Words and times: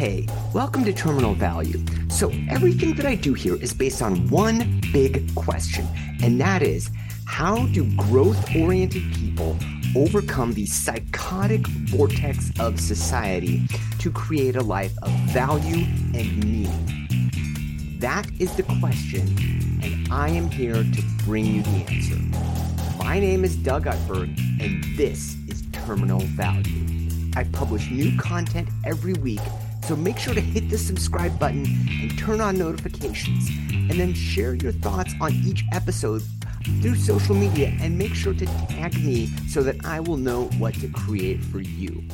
Hey, 0.00 0.26
welcome 0.54 0.82
to 0.86 0.94
Terminal 0.94 1.34
Value. 1.34 1.84
So, 2.08 2.32
everything 2.48 2.94
that 2.94 3.04
I 3.04 3.16
do 3.16 3.34
here 3.34 3.56
is 3.56 3.74
based 3.74 4.00
on 4.00 4.26
one 4.30 4.80
big 4.94 5.34
question, 5.34 5.86
and 6.22 6.40
that 6.40 6.62
is 6.62 6.88
how 7.26 7.66
do 7.66 7.84
growth 7.96 8.56
oriented 8.56 9.02
people 9.12 9.58
overcome 9.94 10.54
the 10.54 10.64
psychotic 10.64 11.66
vortex 11.66 12.50
of 12.58 12.80
society 12.80 13.66
to 13.98 14.10
create 14.10 14.56
a 14.56 14.62
life 14.62 14.94
of 15.02 15.10
value 15.34 15.84
and 16.14 16.44
meaning? 16.46 17.98
That 17.98 18.26
is 18.38 18.56
the 18.56 18.62
question, 18.80 19.36
and 19.82 20.10
I 20.10 20.30
am 20.30 20.50
here 20.50 20.82
to 20.82 21.02
bring 21.26 21.44
you 21.44 21.62
the 21.62 21.84
answer. 21.90 22.96
My 22.96 23.20
name 23.20 23.44
is 23.44 23.54
Doug 23.54 23.84
Utberg, 23.84 24.34
and 24.62 24.82
this 24.96 25.36
is 25.46 25.62
Terminal 25.72 26.20
Value. 26.20 26.86
I 27.36 27.44
publish 27.44 27.90
new 27.90 28.16
content 28.18 28.70
every 28.86 29.12
week 29.12 29.40
so 29.90 29.96
make 29.96 30.20
sure 30.20 30.34
to 30.34 30.40
hit 30.40 30.70
the 30.70 30.78
subscribe 30.78 31.36
button 31.40 31.66
and 32.00 32.16
turn 32.16 32.40
on 32.40 32.56
notifications. 32.56 33.48
And 33.72 33.98
then 33.98 34.14
share 34.14 34.54
your 34.54 34.70
thoughts 34.70 35.12
on 35.20 35.32
each 35.44 35.64
episode 35.72 36.22
through 36.80 36.94
social 36.94 37.34
media 37.34 37.74
and 37.80 37.98
make 37.98 38.14
sure 38.14 38.32
to 38.32 38.46
tag 38.68 38.94
me 39.04 39.26
so 39.48 39.64
that 39.64 39.84
I 39.84 39.98
will 39.98 40.16
know 40.16 40.44
what 40.58 40.74
to 40.74 40.86
create 40.90 41.42
for 41.42 41.58
you. 41.58 42.04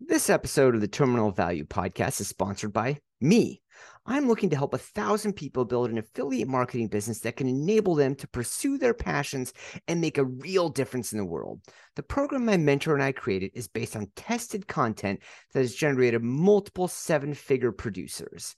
This 0.00 0.28
episode 0.28 0.74
of 0.74 0.80
the 0.80 0.88
Terminal 0.88 1.30
Value 1.30 1.64
Podcast 1.64 2.20
is 2.20 2.26
sponsored 2.26 2.72
by 2.72 2.98
me. 3.20 3.62
I'm 4.06 4.28
looking 4.28 4.50
to 4.50 4.56
help 4.56 4.74
a 4.74 4.78
thousand 4.78 5.34
people 5.34 5.64
build 5.64 5.90
an 5.90 5.98
affiliate 5.98 6.48
marketing 6.48 6.88
business 6.88 7.20
that 7.20 7.36
can 7.36 7.48
enable 7.48 7.94
them 7.94 8.14
to 8.16 8.28
pursue 8.28 8.78
their 8.78 8.94
passions 8.94 9.52
and 9.88 10.00
make 10.00 10.18
a 10.18 10.24
real 10.24 10.68
difference 10.68 11.12
in 11.12 11.18
the 11.18 11.24
world. 11.24 11.60
The 11.96 12.02
program 12.02 12.44
my 12.44 12.56
mentor 12.56 12.94
and 12.94 13.02
I 13.02 13.12
created 13.12 13.52
is 13.54 13.68
based 13.68 13.96
on 13.96 14.10
tested 14.16 14.66
content 14.66 15.20
that 15.52 15.60
has 15.60 15.74
generated 15.74 16.22
multiple 16.22 16.88
seven 16.88 17.34
figure 17.34 17.72
producers. 17.72 18.54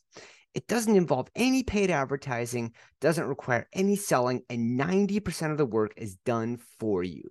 It 0.54 0.66
doesn't 0.66 0.96
involve 0.96 1.28
any 1.36 1.62
paid 1.62 1.90
advertising, 1.90 2.72
doesn't 3.00 3.26
require 3.26 3.68
any 3.72 3.96
selling, 3.96 4.42
and 4.48 4.78
90% 4.78 5.50
of 5.50 5.58
the 5.58 5.66
work 5.66 5.92
is 5.96 6.16
done 6.24 6.58
for 6.78 7.02
you. 7.02 7.22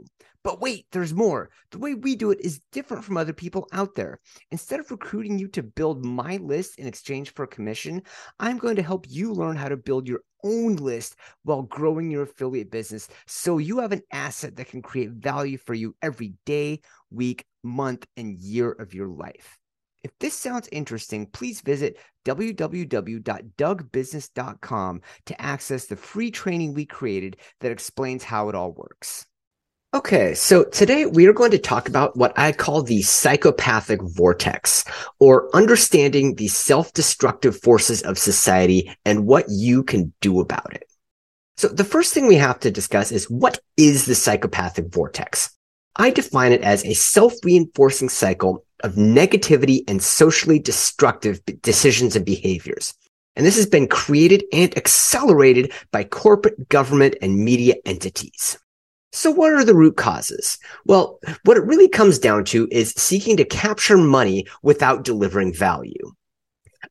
But 0.43 0.61
wait, 0.61 0.85
there's 0.91 1.13
more. 1.13 1.49
The 1.71 1.79
way 1.79 1.93
we 1.93 2.15
do 2.15 2.31
it 2.31 2.39
is 2.39 2.61
different 2.71 3.03
from 3.03 3.17
other 3.17 3.33
people 3.33 3.67
out 3.73 3.95
there. 3.95 4.19
Instead 4.51 4.79
of 4.79 4.89
recruiting 4.91 5.37
you 5.37 5.49
to 5.49 5.61
build 5.61 6.05
my 6.05 6.37
list 6.37 6.79
in 6.79 6.87
exchange 6.87 7.33
for 7.33 7.43
a 7.43 7.47
commission, 7.47 8.01
I'm 8.39 8.57
going 8.57 8.77
to 8.77 8.81
help 8.81 9.05
you 9.09 9.33
learn 9.33 9.57
how 9.57 9.67
to 9.67 9.75
build 9.75 10.07
your 10.07 10.21
own 10.43 10.77
list 10.77 11.15
while 11.43 11.63
growing 11.63 12.09
your 12.09 12.23
affiliate 12.23 12.71
business 12.71 13.09
so 13.25 13.57
you 13.57 13.79
have 13.79 13.91
an 13.91 14.03
asset 14.13 14.55
that 14.55 14.69
can 14.69 14.81
create 14.81 15.09
value 15.09 15.57
for 15.57 15.73
you 15.73 15.95
every 16.01 16.35
day, 16.45 16.79
week, 17.11 17.45
month, 17.63 18.05
and 18.15 18.37
year 18.37 18.71
of 18.71 18.93
your 18.93 19.07
life. 19.07 19.57
If 20.07 20.17
this 20.19 20.35
sounds 20.35 20.69
interesting, 20.71 21.25
please 21.25 21.59
visit 21.59 21.97
www.dougbusiness.com 22.23 25.01
to 25.25 25.41
access 25.41 25.85
the 25.85 25.97
free 25.97 26.31
training 26.31 26.73
we 26.73 26.85
created 26.85 27.35
that 27.59 27.73
explains 27.73 28.23
how 28.23 28.47
it 28.47 28.55
all 28.55 28.71
works. 28.71 29.25
Okay, 29.93 30.33
so 30.33 30.63
today 30.63 31.07
we 31.07 31.27
are 31.27 31.33
going 31.33 31.51
to 31.51 31.57
talk 31.57 31.89
about 31.89 32.15
what 32.15 32.31
I 32.39 32.53
call 32.53 32.83
the 32.83 33.01
psychopathic 33.01 33.99
vortex, 34.01 34.85
or 35.19 35.53
understanding 35.53 36.35
the 36.35 36.47
self 36.47 36.93
destructive 36.93 37.59
forces 37.59 38.01
of 38.03 38.17
society 38.17 38.95
and 39.03 39.25
what 39.25 39.47
you 39.49 39.83
can 39.83 40.13
do 40.21 40.39
about 40.39 40.73
it. 40.73 40.85
So, 41.57 41.67
the 41.67 41.83
first 41.83 42.13
thing 42.13 42.27
we 42.27 42.35
have 42.35 42.61
to 42.61 42.71
discuss 42.71 43.11
is 43.11 43.29
what 43.29 43.59
is 43.75 44.05
the 44.05 44.15
psychopathic 44.15 44.93
vortex? 44.93 45.49
I 45.97 46.11
define 46.11 46.53
it 46.53 46.61
as 46.61 46.85
a 46.85 46.93
self 46.93 47.33
reinforcing 47.43 48.07
cycle 48.07 48.63
of 48.81 48.95
negativity 48.95 49.83
and 49.87 50.01
socially 50.03 50.59
destructive 50.59 51.41
decisions 51.61 52.15
and 52.15 52.25
behaviors. 52.25 52.93
And 53.35 53.45
this 53.45 53.55
has 53.55 53.67
been 53.67 53.87
created 53.87 54.43
and 54.51 54.75
accelerated 54.77 55.71
by 55.91 56.03
corporate, 56.03 56.69
government, 56.69 57.15
and 57.21 57.43
media 57.43 57.75
entities. 57.85 58.57
So 59.11 59.31
what 59.31 59.53
are 59.53 59.63
the 59.63 59.75
root 59.75 59.95
causes? 59.95 60.57
Well, 60.85 61.19
what 61.43 61.57
it 61.57 61.63
really 61.63 61.87
comes 61.87 62.19
down 62.19 62.45
to 62.45 62.67
is 62.71 62.93
seeking 62.97 63.37
to 63.37 63.45
capture 63.45 63.97
money 63.97 64.45
without 64.63 65.03
delivering 65.03 65.53
value. 65.53 66.13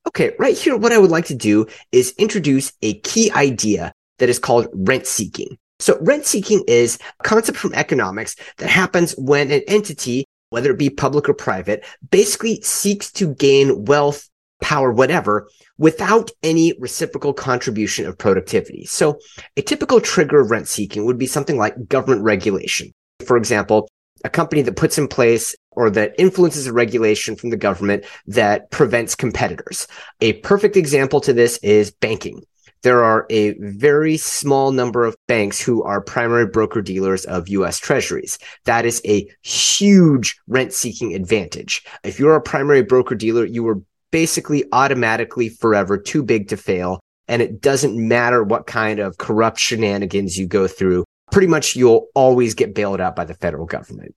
Okay, 0.08 0.34
right 0.38 0.56
here, 0.56 0.76
what 0.76 0.92
I 0.92 0.98
would 0.98 1.10
like 1.10 1.26
to 1.26 1.34
do 1.34 1.66
is 1.92 2.14
introduce 2.16 2.72
a 2.82 2.94
key 3.00 3.30
idea 3.32 3.92
that 4.18 4.28
is 4.28 4.38
called 4.38 4.68
rent 4.72 5.06
seeking. 5.06 5.58
So 5.78 5.98
rent 6.00 6.24
seeking 6.26 6.64
is 6.66 6.98
a 7.20 7.22
concept 7.22 7.58
from 7.58 7.74
economics 7.74 8.36
that 8.58 8.70
happens 8.70 9.12
when 9.18 9.50
an 9.50 9.62
entity, 9.68 10.24
whether 10.50 10.70
it 10.70 10.78
be 10.78 10.90
public 10.90 11.28
or 11.28 11.34
private, 11.34 11.84
basically 12.10 12.60
seeks 12.62 13.10
to 13.12 13.34
gain 13.34 13.84
wealth 13.84 14.28
power, 14.62 14.92
whatever, 14.92 15.48
without 15.78 16.30
any 16.42 16.74
reciprocal 16.78 17.32
contribution 17.32 18.06
of 18.06 18.16
productivity. 18.16 18.84
So 18.86 19.18
a 19.56 19.62
typical 19.62 20.00
trigger 20.00 20.40
of 20.40 20.50
rent 20.50 20.68
seeking 20.68 21.04
would 21.04 21.18
be 21.18 21.26
something 21.26 21.58
like 21.58 21.88
government 21.88 22.22
regulation. 22.22 22.92
For 23.26 23.36
example, 23.36 23.88
a 24.24 24.30
company 24.30 24.62
that 24.62 24.76
puts 24.76 24.98
in 24.98 25.08
place 25.08 25.54
or 25.72 25.90
that 25.90 26.14
influences 26.18 26.66
a 26.66 26.72
regulation 26.72 27.36
from 27.36 27.50
the 27.50 27.56
government 27.56 28.04
that 28.26 28.70
prevents 28.70 29.14
competitors. 29.14 29.86
A 30.20 30.34
perfect 30.34 30.76
example 30.76 31.20
to 31.20 31.32
this 31.32 31.58
is 31.58 31.90
banking. 31.90 32.42
There 32.82 33.02
are 33.02 33.26
a 33.30 33.54
very 33.58 34.16
small 34.16 34.70
number 34.72 35.04
of 35.04 35.16
banks 35.26 35.60
who 35.60 35.82
are 35.82 36.00
primary 36.00 36.46
broker 36.46 36.82
dealers 36.82 37.24
of 37.24 37.48
US 37.48 37.78
treasuries. 37.78 38.38
That 38.64 38.86
is 38.86 39.02
a 39.04 39.28
huge 39.42 40.38
rent 40.46 40.72
seeking 40.72 41.14
advantage. 41.14 41.84
If 42.04 42.18
you're 42.18 42.36
a 42.36 42.40
primary 42.40 42.82
broker 42.82 43.14
dealer, 43.14 43.44
you 43.44 43.66
are 43.68 43.80
basically 44.10 44.64
automatically 44.72 45.48
forever 45.48 45.98
too 45.98 46.22
big 46.22 46.48
to 46.48 46.56
fail. 46.56 47.00
And 47.28 47.42
it 47.42 47.60
doesn't 47.60 47.96
matter 47.96 48.44
what 48.44 48.66
kind 48.66 49.00
of 49.00 49.18
corrupt 49.18 49.58
shenanigans 49.58 50.38
you 50.38 50.46
go 50.46 50.68
through. 50.68 51.04
Pretty 51.32 51.48
much 51.48 51.74
you'll 51.74 52.06
always 52.14 52.54
get 52.54 52.74
bailed 52.74 53.00
out 53.00 53.16
by 53.16 53.24
the 53.24 53.34
federal 53.34 53.66
government. 53.66 54.14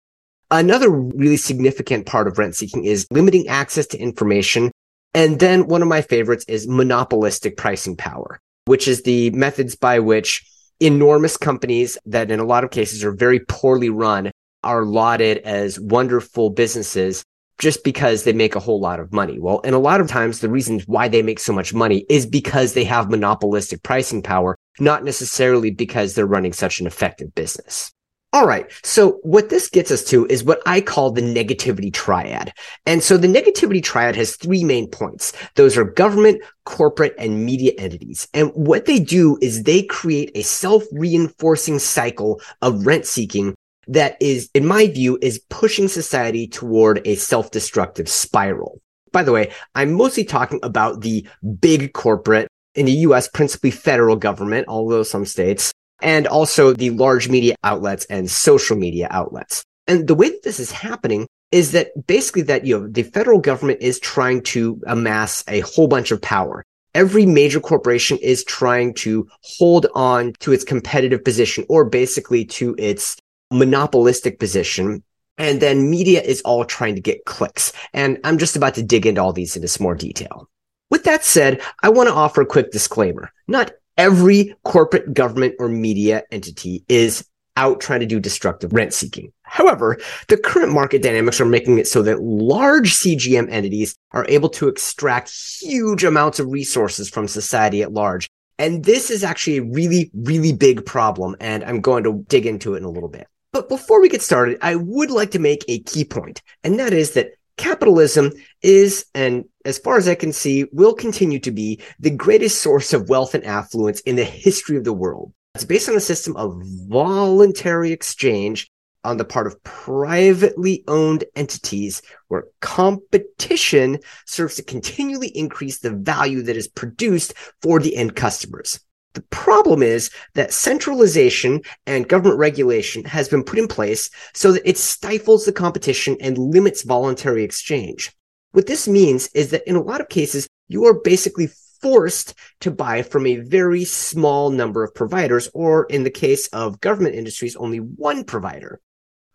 Another 0.52 0.90
really 0.90 1.38
significant 1.38 2.06
part 2.06 2.28
of 2.28 2.38
rent 2.38 2.56
seeking 2.56 2.84
is 2.84 3.08
limiting 3.12 3.48
access 3.48 3.86
to 3.88 3.98
information. 3.98 4.72
And 5.14 5.40
then 5.40 5.68
one 5.68 5.82
of 5.82 5.88
my 5.88 6.02
favorites 6.02 6.46
is 6.48 6.68
monopolistic 6.68 7.58
pricing 7.58 7.96
power, 7.96 8.40
which 8.70 8.88
is 8.88 9.02
the 9.02 9.32
methods 9.32 9.76
by 9.76 9.98
which 9.98 10.46
enormous 10.80 11.38
companies 11.38 11.98
that 12.06 12.30
in 12.30 12.40
a 12.40 12.46
lot 12.46 12.64
of 12.64 12.70
cases 12.70 13.04
are 13.04 13.12
very 13.12 13.40
poorly 13.40 13.90
run 13.90 14.30
are 14.64 14.86
lauded 14.86 15.40
as 15.40 15.80
wonderful 15.80 16.52
businesses 16.52 17.24
just 17.58 17.84
because 17.84 18.24
they 18.24 18.32
make 18.32 18.56
a 18.56 18.60
whole 18.60 18.80
lot 18.80 19.00
of 19.00 19.12
money. 19.12 19.40
Well, 19.40 19.60
and 19.64 19.74
a 19.74 19.80
lot 19.80 20.02
of 20.02 20.08
times 20.08 20.40
the 20.40 20.52
reasons 20.52 20.84
why 20.86 21.08
they 21.08 21.24
make 21.24 21.40
so 21.40 21.52
much 21.52 21.74
money 21.74 22.06
is 22.10 22.28
because 22.28 22.74
they 22.74 22.84
have 22.84 23.10
monopolistic 23.10 23.82
pricing 23.82 24.22
power, 24.22 24.56
not 24.80 25.04
necessarily 25.04 25.72
because 25.72 26.14
they're 26.14 26.28
running 26.28 26.54
such 26.54 26.80
an 26.80 26.86
effective 26.86 27.34
business. 27.34 27.92
All 28.32 28.46
right. 28.46 28.72
So 28.84 29.14
what 29.24 29.50
this 29.50 29.68
gets 29.68 29.90
us 29.90 30.04
to 30.06 30.28
is 30.28 30.44
what 30.44 30.62
I 30.68 30.82
call 30.82 31.10
the 31.10 31.22
negativity 31.22 31.92
triad. 31.92 32.54
And 32.86 33.02
so 33.02 33.18
the 33.18 33.28
negativity 33.28 33.82
triad 33.82 34.16
has 34.16 34.36
three 34.36 34.64
main 34.64 34.88
points. 34.88 35.34
Those 35.56 35.76
are 35.78 35.84
government, 35.84 36.44
corporate, 36.66 37.16
and 37.18 37.44
media 37.44 37.72
entities. 37.80 38.28
And 38.36 38.52
what 38.54 38.86
they 38.86 39.00
do 39.00 39.40
is 39.42 39.64
they 39.64 39.82
create 39.82 40.32
a 40.36 40.44
self-reinforcing 40.44 41.80
cycle 41.80 42.40
of 42.62 42.86
rent 42.86 43.08
seeking 43.08 43.56
that 43.88 44.16
is, 44.22 44.52
in 44.54 44.68
my 44.68 44.86
view, 44.86 45.18
is 45.24 45.42
pushing 45.50 45.88
society 45.88 46.48
toward 46.48 47.02
a 47.08 47.16
self-destructive 47.16 48.08
spiral. 48.08 48.80
By 49.12 49.24
the 49.24 49.32
way, 49.32 49.52
I'm 49.74 49.94
mostly 49.94 50.24
talking 50.24 50.60
about 50.62 51.02
the 51.02 51.28
big 51.60 51.94
corporate 51.94 52.48
in 52.76 52.86
the 52.86 52.92
US, 52.92 53.28
principally 53.28 53.72
federal 53.72 54.16
government, 54.16 54.68
although 54.68 55.02
some 55.02 55.26
states, 55.26 55.74
and 56.02 56.28
also 56.28 56.74
the 56.74 56.90
large 56.92 57.30
media 57.30 57.56
outlets 57.64 58.06
and 58.06 58.30
social 58.30 58.78
media 58.78 59.08
outlets. 59.12 59.64
And 59.88 60.08
the 60.08 60.16
way 60.16 60.30
that 60.30 60.44
this 60.44 60.60
is 60.60 60.72
happening 60.72 61.28
is 61.52 61.72
that 61.72 61.90
basically 62.08 62.44
that, 62.44 62.66
you 62.66 62.80
know, 62.80 62.88
the 62.88 63.04
federal 63.04 63.40
government 63.40 63.82
is 63.82 64.00
trying 64.00 64.44
to 64.44 64.80
amass 64.86 65.44
a 65.48 65.62
whole 65.62 65.88
bunch 65.88 66.12
of 66.12 66.22
power. 66.22 66.64
Every 66.94 67.26
major 67.26 67.60
corporation 67.60 68.18
is 68.22 68.44
trying 68.44 68.94
to 68.96 69.28
hold 69.42 69.88
on 69.96 70.34
to 70.40 70.52
its 70.52 70.64
competitive 70.64 71.24
position 71.24 71.66
or 71.70 71.86
basically 71.86 72.46
to 72.46 72.76
its 72.78 73.18
monopolistic 73.52 74.40
position. 74.40 75.04
And 75.38 75.62
then 75.62 75.90
media 75.90 76.22
is 76.22 76.42
all 76.42 76.66
trying 76.66 76.96
to 76.96 77.02
get 77.02 77.26
clicks. 77.26 77.74
And 77.94 78.20
I'm 78.24 78.38
just 78.38 78.56
about 78.56 78.76
to 78.76 78.84
dig 78.84 79.06
into 79.06 79.22
all 79.22 79.34
these 79.34 79.56
into 79.56 79.68
some 79.68 79.84
more 79.84 79.96
detail. 79.96 80.50
With 80.92 81.04
that 81.04 81.24
said, 81.24 81.62
I 81.82 81.90
want 81.90 82.10
to 82.10 82.16
offer 82.16 82.42
a 82.42 82.46
quick 82.46 82.72
disclaimer. 82.72 83.32
Not 83.48 83.72
every 84.00 84.56
corporate 84.64 85.14
government 85.14 85.54
or 85.60 85.68
media 85.68 86.24
entity 86.32 86.84
is 86.88 87.26
out 87.58 87.82
trying 87.82 88.00
to 88.00 88.06
do 88.06 88.20
destructive 88.20 88.72
rent 88.72 88.94
seeking. 88.94 89.34
However, 89.42 89.98
the 90.30 90.38
current 90.38 90.72
market 90.72 91.04
dynamics 91.04 91.42
are 91.42 91.46
making 91.46 91.78
it 91.78 91.88
so 91.88 92.02
that 92.04 92.22
large 92.22 92.94
CGM 92.94 93.52
entities 93.52 93.96
are 94.12 94.26
able 94.30 94.48
to 94.50 94.70
extract 94.70 95.30
huge 95.60 96.06
amounts 96.06 96.40
of 96.40 96.48
resources 96.48 97.10
from 97.10 97.28
society 97.28 97.82
at 97.82 97.92
large. 97.92 98.30
And 98.58 98.86
this 98.86 99.12
is 99.12 99.24
actually 99.24 99.58
a 99.58 99.64
really, 99.64 100.10
really 100.14 100.54
big 100.54 100.86
problem. 100.86 101.36
And 101.42 101.66
I'm 101.66 101.82
going 101.82 102.06
to 102.06 102.24
dig 102.30 102.46
into 102.46 102.76
it 102.76 102.78
in 102.78 102.86
a 102.86 102.90
little 102.90 103.10
bit. 103.10 103.28
But 103.52 103.68
before 103.68 104.00
we 104.00 104.08
get 104.08 104.22
started, 104.22 104.60
I 104.62 104.76
would 104.76 105.12
like 105.12 105.32
to 105.32 105.40
make 105.40 105.66
a 105.68 105.80
key 105.80 106.06
point, 106.06 106.42
and 106.64 106.80
that 106.80 106.94
is 106.94 107.12
that 107.12 107.32
capitalism 107.60 108.32
is, 108.64 109.06
and 109.14 109.46
as 109.66 109.78
far 109.78 109.98
as 109.98 110.08
I 110.08 110.16
can 110.16 110.34
see, 110.34 110.66
will 110.72 110.94
continue 110.94 111.40
to 111.40 111.52
be 111.52 111.82
the 112.00 112.10
greatest 112.10 112.62
source 112.62 112.94
of 112.94 113.10
wealth 113.10 113.36
and 113.36 113.46
affluence 113.46 114.00
in 114.02 114.16
the 114.16 114.24
history 114.24 114.78
of 114.78 114.86
the 114.86 114.94
world. 114.94 115.34
It's 115.54 115.66
based 115.66 115.90
on 115.90 115.96
a 115.96 116.00
system 116.00 116.36
of 116.38 116.62
voluntary 116.88 117.92
exchange 117.92 118.72
on 119.04 119.18
the 119.18 119.26
part 119.26 119.48
of 119.48 119.62
privately 119.64 120.84
owned 120.88 121.26
entities 121.36 122.02
where 122.30 122.46
competition 122.62 124.00
serves 124.26 124.56
to 124.56 124.64
continually 124.64 125.28
increase 125.30 125.80
the 125.80 125.92
value 125.92 126.42
that 126.44 126.58
is 126.58 126.68
produced 126.68 127.34
for 127.62 127.80
the 127.80 127.96
end 127.96 128.16
customers. 128.16 128.80
The 129.14 129.22
problem 129.32 129.82
is 129.82 130.12
that 130.36 130.54
centralization 130.54 131.62
and 131.88 132.08
government 132.08 132.38
regulation 132.38 133.04
has 133.06 133.28
been 133.28 133.44
put 133.44 133.58
in 133.58 133.68
place 133.68 134.10
so 134.34 134.52
that 134.52 134.70
it 134.70 134.78
stifles 134.78 135.46
the 135.46 135.52
competition 135.52 136.16
and 136.22 136.38
limits 136.38 136.84
voluntary 136.84 137.44
exchange. 137.44 138.12
What 138.52 138.68
this 138.68 138.88
means 138.88 139.28
is 139.34 139.52
that 139.52 139.68
in 139.68 139.76
a 139.76 139.82
lot 139.82 140.02
of 140.02 140.10
cases, 140.10 140.48
you 140.68 140.86
are 140.86 141.02
basically 141.02 141.50
forced 141.82 142.36
to 142.60 142.72
buy 142.72 143.02
from 143.02 143.26
a 143.26 143.38
very 143.38 143.86
small 143.86 144.50
number 144.50 144.84
of 144.84 144.94
providers, 144.94 145.50
or 145.54 145.86
in 145.86 146.04
the 146.04 146.10
case 146.10 146.48
of 146.50 146.82
government 146.82 147.16
industries, 147.16 147.56
only 147.56 147.78
one 147.78 148.24
provider. 148.24 148.80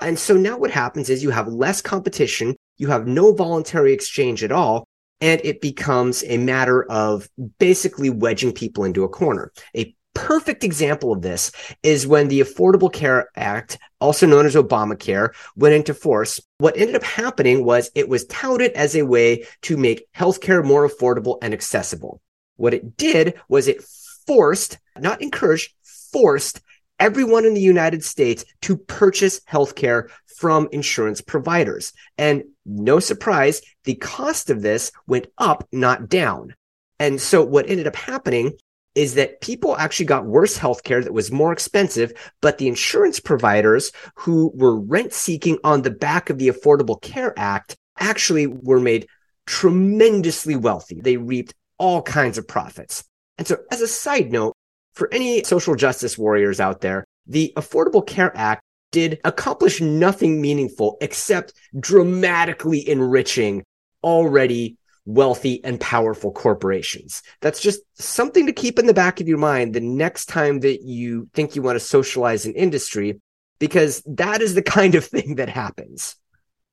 And 0.01 0.19
so 0.19 0.37
now 0.37 0.59
what 0.59 0.71
happens 0.71 1.09
is 1.09 1.23
you 1.23 1.31
have 1.31 1.49
less 1.49 1.81
competition, 1.81 2.57
you 2.77 2.89
have 2.89 3.07
no 3.07 3.33
voluntary 3.33 3.93
exchange 3.93 4.45
at 4.45 4.53
all, 4.53 4.87
and 5.21 5.41
it 5.45 5.61
becomes 5.61 6.25
a 6.27 6.39
matter 6.39 6.85
of 6.85 7.29
basically 7.59 8.11
wedging 8.11 8.53
people 8.53 8.85
into 8.85 9.05
a 9.05 9.09
corner. 9.09 9.53
A 9.77 9.95
perfect 10.15 10.65
example 10.65 11.13
of 11.13 11.23
this 11.23 11.51
is 11.83 12.07
when 12.07 12.29
the 12.29 12.41
Affordable 12.41 12.93
Care 12.93 13.29
Act, 13.37 13.79
also 14.01 14.27
known 14.27 14.47
as 14.47 14.55
Obamacare, 14.55 15.35
went 15.57 15.75
into 15.75 15.93
force. 15.93 16.41
What 16.59 16.77
ended 16.77 16.97
up 16.97 17.03
happening 17.03 17.65
was 17.65 17.91
it 17.95 18.09
was 18.09 18.27
touted 18.27 18.73
as 18.73 18.95
a 18.95 19.03
way 19.03 19.47
to 19.63 19.77
make 19.77 20.07
healthcare 20.17 20.65
more 20.65 20.89
affordable 20.89 21.39
and 21.43 21.53
accessible. 21.53 22.21
What 22.57 22.75
it 22.75 22.97
did 22.97 23.35
was 23.49 23.67
it 23.67 23.83
forced, 24.27 24.79
not 24.99 25.21
encouraged, 25.21 25.75
forced 26.13 26.61
everyone 27.01 27.45
in 27.45 27.55
the 27.55 27.61
United 27.61 28.05
States 28.05 28.45
to 28.63 28.77
purchase 28.77 29.41
healthcare 29.41 30.09
from 30.37 30.69
insurance 30.73 31.21
providers. 31.21 31.93
And 32.19 32.45
no 32.65 33.01
surprise, 33.01 33.63
the 33.85 33.95
cost 33.95 34.51
of 34.51 34.63
this 34.63 34.93
went 35.07 35.27
up, 35.39 35.67
not 35.73 36.09
down. 36.09 36.55
And 36.99 37.21
so 37.21 37.45
what 37.45 37.69
ended 37.69 37.87
up 37.87 37.97
happening 37.97 38.53
is 38.95 39.15
that 39.15 39.41
people 39.41 39.77
actually 39.77 40.07
got 40.07 40.25
worse 40.25 40.57
healthcare 40.57 41.03
that 41.03 41.13
was 41.13 41.33
more 41.33 41.53
expensive, 41.53 42.13
but 42.41 42.59
the 42.59 42.69
insurance 42.69 43.19
providers 43.19 43.91
who 44.15 44.53
were 44.55 44.79
rent 44.79 45.13
seeking 45.13 45.59
on 45.65 45.83
the 45.83 45.91
back 45.91 46.31
of 46.31 46.39
the 46.39 46.49
Affordable 46.49 47.01
Care 47.03 47.35
Act 47.37 47.77
actually 47.99 48.47
were 48.47 48.81
made 48.81 49.09
tremendously 49.47 50.57
wealthy. 50.57 51.01
They 51.01 51.17
reaped 51.17 51.55
all 51.79 52.03
kinds 52.03 52.39
of 52.39 52.47
profits. 52.47 53.05
And 53.37 53.47
so 53.47 53.59
as 53.71 53.81
a 53.81 53.89
side 53.89 54.31
note, 54.31 54.55
for 54.93 55.13
any 55.13 55.43
social 55.43 55.75
justice 55.75 56.17
warriors 56.17 56.61
out 56.61 56.81
there, 56.81 57.05
the 57.27 57.53
Affordable 57.57 58.07
Care 58.07 58.33
Act 58.37 58.63
did 58.95 59.21
accomplish 59.25 59.81
nothing 59.81 60.41
meaningful 60.41 60.97
except 61.01 61.53
dramatically 61.81 62.89
enriching 62.89 63.65
already 64.05 64.77
wealthy 65.05 65.63
and 65.65 65.81
powerful 65.81 66.31
corporations. 66.31 67.23
That's 67.41 67.61
just 67.61 67.81
something 67.95 68.47
to 68.47 68.53
keep 68.53 68.79
in 68.79 68.87
the 68.87 68.95
back 68.95 69.21
of 69.21 69.27
your 69.27 69.39
mind 69.39 69.75
the 69.75 69.81
next 69.81 70.27
time 70.27 70.61
that 70.61 70.83
you 70.83 71.29
think 71.35 71.57
you 71.57 71.63
want 71.63 71.75
to 71.75 71.85
socialize 71.85 72.47
an 72.47 72.55
industry, 72.55 73.21
because 73.59 74.01
that 74.07 74.41
is 74.41 74.55
the 74.55 74.63
kind 74.79 74.95
of 74.95 75.05
thing 75.05 75.35
that 75.35 75.49
happens. 75.49 76.15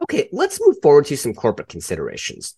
Okay, 0.04 0.30
let's 0.32 0.62
move 0.62 0.78
forward 0.84 1.08
to 1.08 1.18
some 1.18 1.34
corporate 1.34 1.70
considerations 1.70 2.56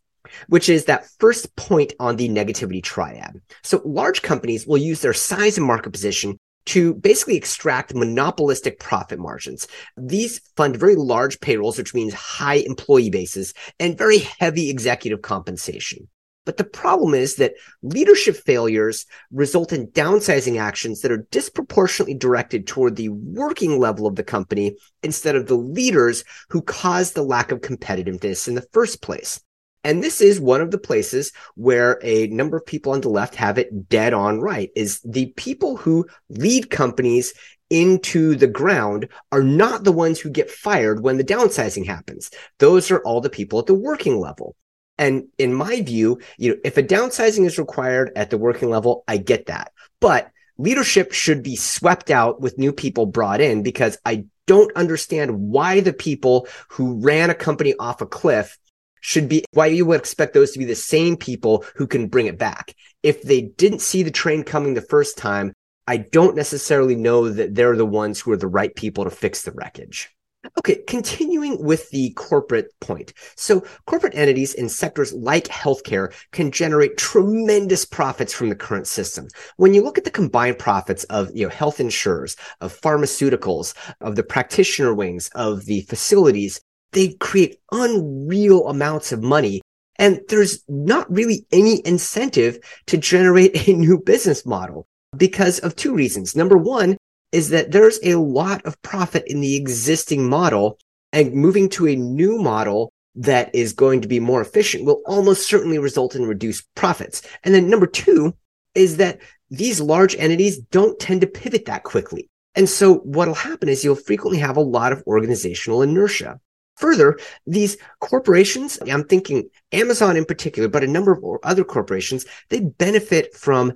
which 0.48 0.70
is 0.70 0.86
that 0.86 1.06
first 1.20 1.54
point 1.58 1.92
on 2.00 2.16
the 2.16 2.30
negativity 2.30 2.82
triad. 2.82 3.42
So 3.62 3.82
large 3.84 4.22
companies 4.22 4.66
will 4.66 4.78
use 4.78 5.02
their 5.02 5.14
size 5.14 5.58
and 5.58 5.68
market 5.68 5.92
position 5.92 6.40
to 6.66 6.94
basically 6.96 7.36
extract 7.36 7.94
monopolistic 7.94 8.80
profit 8.80 9.20
margins. 9.20 9.68
These 9.98 10.40
fund 10.56 10.78
very 10.78 10.96
large 10.96 11.40
payrolls, 11.40 11.78
which 11.78 11.94
means 11.94 12.14
high 12.14 12.56
employee 12.56 13.10
bases 13.10 13.54
and 13.80 13.98
very 13.98 14.20
heavy 14.20 14.70
executive 14.70 15.22
compensation. 15.22 16.08
But 16.46 16.58
the 16.58 16.66
problem 16.66 17.14
is 17.14 17.36
that 17.38 17.54
leadership 17.82 18.36
failures 18.36 19.06
result 19.32 19.72
in 19.72 19.88
downsizing 19.88 20.60
actions 20.60 21.02
that 21.02 21.12
are 21.12 21.26
disproportionately 21.32 22.16
directed 22.16 22.68
toward 22.68 22.96
the 22.96 23.10
working 23.10 23.80
level 23.80 24.08
of 24.08 24.16
the 24.16 24.24
company 24.24 24.76
instead 25.04 25.36
of 25.36 25.48
the 25.48 25.56
leaders 25.56 26.26
who 26.50 26.62
caused 26.62 27.16
the 27.16 27.24
lack 27.24 27.52
of 27.52 27.62
competitiveness 27.62 28.48
in 28.48 28.56
the 28.56 28.68
first 28.74 29.02
place. 29.02 29.42
And 29.84 30.04
this 30.04 30.22
is 30.22 30.40
one 30.40 30.62
of 30.62 30.72
the 30.72 30.78
places 30.78 31.34
where 31.56 32.00
a 32.02 32.28
number 32.28 32.58
of 32.58 32.66
people 32.66 32.94
on 32.94 33.02
the 33.02 33.10
left 33.10 33.36
have 33.36 33.58
it 33.58 33.90
dead 33.90 34.14
on 34.14 34.40
right 34.40 34.70
is 34.76 35.02
the 35.02 35.28
people 35.36 35.76
who 35.76 36.08
lead 36.30 36.70
companies 36.70 37.34
into 37.70 38.36
the 38.36 38.48
ground 38.48 39.10
are 39.32 39.44
not 39.44 39.84
the 39.84 39.92
ones 39.92 40.20
who 40.20 40.30
get 40.30 40.52
fired 40.52 41.04
when 41.04 41.18
the 41.18 41.24
downsizing 41.24 41.86
happens. 41.86 42.30
Those 42.60 42.92
are 42.92 43.00
all 43.00 43.20
the 43.20 43.30
people 43.30 43.60
at 43.60 43.66
the 43.66 43.74
working 43.74 44.20
level. 44.20 44.56
And 44.98 45.28
in 45.38 45.54
my 45.54 45.82
view, 45.82 46.20
you 46.38 46.52
know, 46.52 46.58
if 46.64 46.78
a 46.78 46.84
downsizing 46.84 47.46
is 47.46 47.58
required 47.58 48.12
at 48.16 48.30
the 48.30 48.38
working 48.38 48.70
level, 48.70 49.04
I 49.08 49.18
get 49.18 49.48
that. 49.48 49.72
But 50.00 50.30
leadership 50.58 51.14
should 51.14 51.42
be 51.42 51.56
swept 51.56 52.12
out 52.12 52.40
with 52.40 52.60
new 52.60 52.72
people 52.72 53.08
brought 53.08 53.42
in 53.42 53.64
because 53.64 53.98
I 54.06 54.26
don't 54.46 54.76
understand 54.76 55.40
why 55.40 55.80
the 55.80 55.94
people 55.94 56.48
who 56.70 57.00
ran 57.00 57.30
a 57.30 57.36
company 57.36 57.74
off 57.80 58.02
a 58.02 58.06
cliff 58.06 58.58
should 59.04 59.28
be 59.28 59.44
why 59.52 59.68
you 59.68 59.86
would 59.86 60.00
expect 60.00 60.34
those 60.34 60.52
to 60.52 60.60
be 60.60 60.66
the 60.66 60.76
same 60.76 61.18
people 61.18 61.66
who 61.76 61.86
can 61.86 62.08
bring 62.08 62.26
it 62.26 62.40
back. 62.40 62.74
If 63.04 63.22
they 63.22 63.42
didn't 63.42 63.82
see 63.82 64.02
the 64.02 64.12
train 64.12 64.44
coming 64.44 64.74
the 64.74 64.82
first 64.82 65.18
time, 65.18 65.54
I 65.86 65.98
don't 65.98 66.38
necessarily 66.38 66.96
know 66.96 67.30
that 67.30 67.54
they're 67.54 67.76
the 67.76 67.86
ones 67.86 68.22
who 68.22 68.32
are 68.32 68.38
the 68.38 68.48
right 68.48 68.74
people 68.74 69.04
to 69.04 69.10
fix 69.10 69.42
the 69.42 69.52
wreckage. 69.52 70.10
Okay, 70.58 70.84
continuing 70.88 71.62
with 71.64 71.90
the 71.90 72.12
corporate 72.12 72.68
point. 72.80 73.14
So 73.36 73.66
corporate 73.88 74.16
entities 74.16 74.54
in 74.54 74.70
sectors 74.70 75.14
like 75.14 75.48
healthcare 75.48 76.14
can 76.32 76.52
generate 76.52 76.98
tremendous 76.98 77.86
profits 77.86 78.34
from 78.34 78.50
the 78.50 78.56
current 78.56 78.88
system. 78.88 79.28
When 79.58 79.74
you 79.74 79.84
look 79.84 79.98
at 79.98 80.06
the 80.06 80.12
combined 80.12 80.60
profits 80.60 81.04
of, 81.06 81.30
you 81.34 81.46
know, 81.46 81.50
health 81.50 81.80
insurers, 81.80 82.38
of 82.62 82.80
pharmaceuticals, 82.80 83.74
of 84.00 84.16
the 84.16 84.24
practitioner 84.24 84.94
wings, 84.94 85.30
of 85.36 85.66
the 85.66 85.82
facilities, 85.82 86.62
they 86.94 87.14
create 87.14 87.60
unreal 87.72 88.68
amounts 88.68 89.12
of 89.12 89.22
money. 89.22 89.62
And 90.00 90.22
there's 90.30 90.64
not 90.68 91.12
really 91.12 91.46
any 91.52 91.86
incentive 91.86 92.58
to 92.88 92.98
generate 92.98 93.68
a 93.68 93.74
new 93.74 94.00
business 94.00 94.46
model 94.46 94.88
because 95.16 95.60
of 95.60 95.76
two 95.76 95.94
reasons. 95.94 96.36
Number 96.36 96.58
one 96.58 96.98
is 97.32 97.50
that 97.50 97.72
there's 97.72 98.00
a 98.04 98.16
lot 98.16 98.66
of 98.66 98.82
profit 98.82 99.24
in 99.28 99.42
the 99.42 99.56
existing 99.56 100.28
model 100.28 100.78
and 101.12 101.34
moving 101.34 101.70
to 101.70 101.88
a 101.88 101.96
new 101.96 102.38
model 102.40 102.92
that 103.16 103.54
is 103.54 103.74
going 103.74 104.02
to 104.02 104.08
be 104.08 104.20
more 104.20 104.42
efficient 104.42 104.86
will 104.86 105.02
almost 105.06 105.48
certainly 105.48 105.78
result 105.78 106.16
in 106.16 106.26
reduced 106.26 106.66
profits. 106.76 107.22
And 107.44 107.54
then 107.54 107.70
number 107.70 107.86
two 107.86 108.36
is 108.74 108.98
that 108.98 109.20
these 109.50 109.80
large 109.80 110.16
entities 110.16 110.58
don't 110.58 111.00
tend 111.00 111.22
to 111.22 111.28
pivot 111.28 111.66
that 111.66 111.84
quickly. 111.84 112.30
And 112.56 112.68
so 112.68 112.96
what'll 113.00 113.34
happen 113.34 113.70
is 113.70 113.84
you'll 113.84 113.96
frequently 113.96 114.40
have 114.40 114.58
a 114.58 114.62
lot 114.62 114.92
of 114.92 115.04
organizational 115.06 115.82
inertia. 115.82 116.40
Further, 116.84 117.18
these 117.48 117.78
corporations, 118.02 118.78
I'm 118.92 119.06
thinking 119.06 119.50
Amazon 119.72 120.18
in 120.18 120.26
particular, 120.26 120.68
but 120.68 120.84
a 120.84 120.88
number 120.88 121.14
of 121.14 121.24
other 121.42 121.64
corporations, 121.64 122.26
they 122.50 122.60
benefit 122.60 123.34
from 123.34 123.72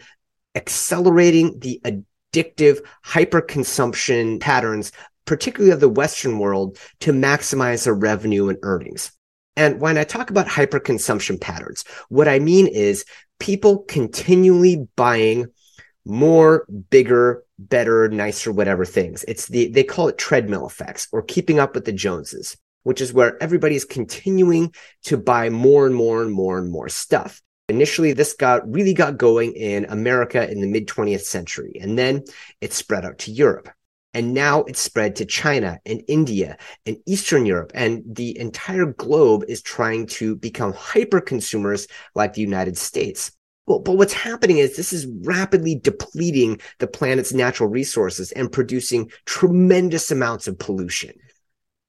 accelerating 0.55 1.57
the 1.59 1.79
addictive 1.85 2.81
hyperconsumption 3.05 4.41
patterns, 4.41 4.91
particularly 5.23 5.71
of 5.71 5.79
the 5.79 5.87
Western 5.87 6.37
world, 6.37 6.77
to 6.99 7.13
maximize 7.13 7.85
their 7.85 7.93
revenue 7.93 8.49
and 8.49 8.57
earnings. 8.61 9.13
And 9.55 9.79
when 9.79 9.97
I 9.97 10.03
talk 10.03 10.29
about 10.29 10.47
hyperconsumption 10.47 11.39
patterns, 11.39 11.85
what 12.09 12.27
I 12.27 12.39
mean 12.39 12.67
is 12.67 13.05
people 13.39 13.85
continually 13.87 14.85
buying 14.97 15.47
more, 16.03 16.67
bigger, 16.89 17.45
better, 17.57 18.09
nicer, 18.09 18.51
whatever 18.51 18.83
things. 18.83 19.23
It's 19.29 19.47
the, 19.47 19.69
they 19.69 19.85
call 19.85 20.09
it 20.09 20.17
treadmill 20.17 20.67
effects 20.67 21.07
or 21.13 21.21
keeping 21.21 21.57
up 21.57 21.73
with 21.73 21.85
the 21.85 21.93
Joneses 21.93 22.57
which 22.87 23.01
is 23.01 23.11
where 23.11 23.35
everybody 23.43 23.75
is 23.75 23.83
continuing 23.83 24.73
to 25.03 25.17
buy 25.17 25.49
more 25.49 25.85
and 25.85 25.93
more 25.93 26.21
and 26.21 26.31
more 26.31 26.57
and 26.57 26.71
more 26.71 26.87
stuff. 26.87 27.41
Initially, 27.67 28.13
this 28.13 28.31
got 28.31 28.65
really 28.71 28.93
got 28.93 29.17
going 29.17 29.51
in 29.51 29.83
America 29.89 30.49
in 30.49 30.61
the 30.61 30.67
mid 30.67 30.87
20th 30.87 31.23
century, 31.23 31.73
and 31.81 31.99
then 31.99 32.23
it 32.61 32.71
spread 32.71 33.03
out 33.03 33.17
to 33.19 33.31
Europe. 33.31 33.67
And 34.13 34.33
now 34.33 34.63
it's 34.63 34.79
spread 34.79 35.17
to 35.17 35.25
China 35.25 35.81
and 35.85 36.01
India 36.07 36.57
and 36.85 36.95
Eastern 37.05 37.45
Europe. 37.45 37.73
And 37.75 38.03
the 38.07 38.39
entire 38.39 38.85
globe 38.85 39.43
is 39.49 39.61
trying 39.61 40.05
to 40.17 40.37
become 40.37 40.71
hyper 40.71 41.19
consumers 41.19 41.89
like 42.15 42.35
the 42.35 42.41
United 42.41 42.77
States. 42.77 43.33
Well, 43.65 43.79
but 43.79 43.97
what's 43.97 44.13
happening 44.13 44.59
is 44.59 44.77
this 44.77 44.93
is 44.93 45.07
rapidly 45.23 45.75
depleting 45.75 46.61
the 46.79 46.87
planet's 46.87 47.33
natural 47.33 47.67
resources 47.67 48.31
and 48.31 48.49
producing 48.49 49.11
tremendous 49.25 50.09
amounts 50.09 50.47
of 50.47 50.57
pollution. 50.57 51.11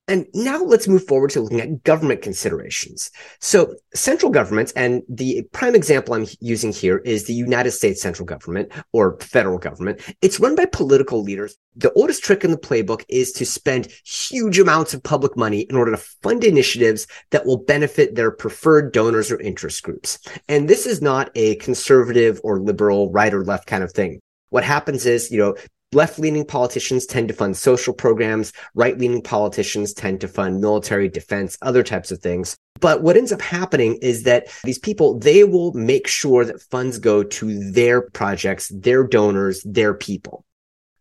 And 0.09 0.27
now 0.33 0.63
let's 0.63 0.89
move 0.89 1.07
forward 1.07 1.31
to 1.31 1.41
looking 1.41 1.61
at 1.61 1.85
government 1.85 2.23
considerations. 2.23 3.11
So 3.41 3.75
central 3.95 4.33
governments, 4.33 4.73
and 4.73 5.03
the 5.09 5.47
prime 5.53 5.75
example 5.75 6.15
I'm 6.15 6.27
using 6.41 6.73
here 6.73 6.99
is 6.99 7.27
the 7.27 7.35
United 7.35 7.73
States 7.73 8.01
central 8.01 8.25
government 8.25 8.73
or 8.93 9.19
federal 9.21 9.59
government. 9.59 10.01
It's 10.23 10.41
run 10.41 10.55
by 10.55 10.65
political 10.65 11.23
leaders. 11.23 11.57
The 11.77 11.93
oldest 11.93 12.25
trick 12.25 12.43
in 12.43 12.51
the 12.51 12.57
playbook 12.57 13.05
is 13.09 13.33
to 13.33 13.45
spend 13.45 13.89
huge 14.05 14.59
amounts 14.59 14.95
of 14.95 15.03
public 15.03 15.37
money 15.37 15.61
in 15.61 15.77
order 15.77 15.93
to 15.93 16.03
fund 16.23 16.43
initiatives 16.43 17.07
that 17.31 17.45
will 17.45 17.59
benefit 17.59 18.15
their 18.15 18.31
preferred 18.31 18.93
donors 18.93 19.31
or 19.31 19.39
interest 19.41 19.83
groups. 19.83 20.19
And 20.49 20.69
this 20.69 20.87
is 20.87 21.03
not 21.03 21.31
a 21.35 21.57
conservative 21.57 22.41
or 22.43 22.59
liberal 22.59 23.13
right 23.13 23.33
or 23.33 23.45
left 23.45 23.67
kind 23.67 23.85
of 23.85 23.93
thing. 23.93 24.21
What 24.49 24.65
happens 24.65 25.05
is, 25.05 25.31
you 25.31 25.39
know, 25.39 25.55
left 25.93 26.19
leaning 26.19 26.45
politicians 26.45 27.07
tend 27.07 27.29
to 27.29 27.35
fund 27.35 27.57
social 27.57 27.95
programs. 27.95 28.53
Right 28.75 28.99
leaning 28.99 29.23
politicians 29.23 29.95
tend 29.95 30.21
to 30.21 30.29
fund 30.29 30.61
military 30.61 31.09
defense, 31.09 31.57
other 31.63 31.83
types 31.83 32.11
of 32.11 32.21
things. 32.21 32.57
But 32.81 33.03
what 33.03 33.17
ends 33.17 33.33
up 33.33 33.41
happening 33.41 33.99
is 34.03 34.23
that 34.25 34.49
these 34.65 34.79
people, 34.79 35.19
they 35.19 35.45
will 35.45 35.73
make 35.73 36.07
sure 36.07 36.45
that 36.45 36.63
funds 36.63 36.99
go 36.99 37.23
to 37.25 37.71
their 37.73 38.03
projects, 38.03 38.69
their 38.69 39.05
donors, 39.05 39.63
their 39.65 39.95
people. 39.95 40.45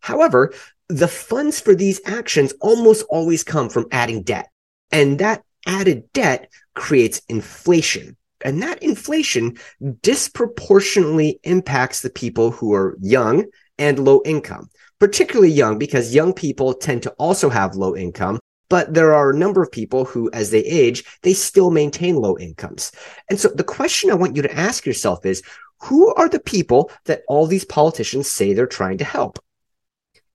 However, 0.00 0.52
the 0.88 1.08
funds 1.08 1.60
for 1.60 1.74
these 1.74 2.00
actions 2.06 2.52
almost 2.60 3.04
always 3.10 3.44
come 3.44 3.68
from 3.68 3.86
adding 3.92 4.22
debt. 4.22 4.48
And 4.90 5.18
that 5.18 5.42
added 5.66 6.10
debt 6.12 6.50
creates 6.74 7.20
inflation. 7.28 8.16
And 8.44 8.62
that 8.62 8.82
inflation 8.82 9.58
disproportionately 10.02 11.40
impacts 11.42 12.00
the 12.00 12.10
people 12.10 12.50
who 12.50 12.72
are 12.72 12.96
young 13.00 13.44
and 13.78 13.98
low 13.98 14.22
income 14.24 14.68
particularly 14.98 15.50
young 15.50 15.78
because 15.78 16.14
young 16.14 16.32
people 16.32 16.74
tend 16.74 17.02
to 17.02 17.10
also 17.12 17.48
have 17.48 17.76
low 17.76 17.96
income. 17.96 18.38
But 18.70 18.92
there 18.92 19.14
are 19.14 19.30
a 19.30 19.36
number 19.36 19.62
of 19.62 19.72
people 19.72 20.04
who, 20.04 20.30
as 20.32 20.50
they 20.50 20.62
age, 20.64 21.04
they 21.22 21.32
still 21.32 21.70
maintain 21.70 22.16
low 22.16 22.36
incomes. 22.38 22.92
And 23.30 23.40
so 23.40 23.48
the 23.48 23.64
question 23.64 24.10
I 24.10 24.14
want 24.14 24.36
you 24.36 24.42
to 24.42 24.54
ask 24.54 24.84
yourself 24.84 25.24
is, 25.24 25.42
who 25.80 26.12
are 26.14 26.28
the 26.28 26.40
people 26.40 26.90
that 27.06 27.22
all 27.28 27.46
these 27.46 27.64
politicians 27.64 28.30
say 28.30 28.52
they're 28.52 28.66
trying 28.66 28.98
to 28.98 29.04
help? 29.04 29.38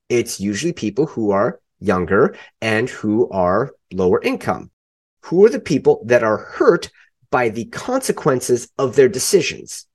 It's 0.10 0.40
usually 0.40 0.74
people 0.74 1.06
who 1.06 1.32
are 1.32 1.60
younger 1.80 2.36
and 2.60 2.90
who 2.90 3.30
are 3.30 3.74
lower 3.92 4.22
income. 4.22 4.72
Who 5.26 5.46
are 5.46 5.50
the 5.50 5.60
people 5.60 6.04
that 6.08 6.24
are 6.24 6.38
hurt 6.38 6.90
by 7.30 7.50
the 7.50 7.66
consequences 7.66 8.70
of 8.80 8.96
their 8.96 9.10
decisions? 9.10 9.86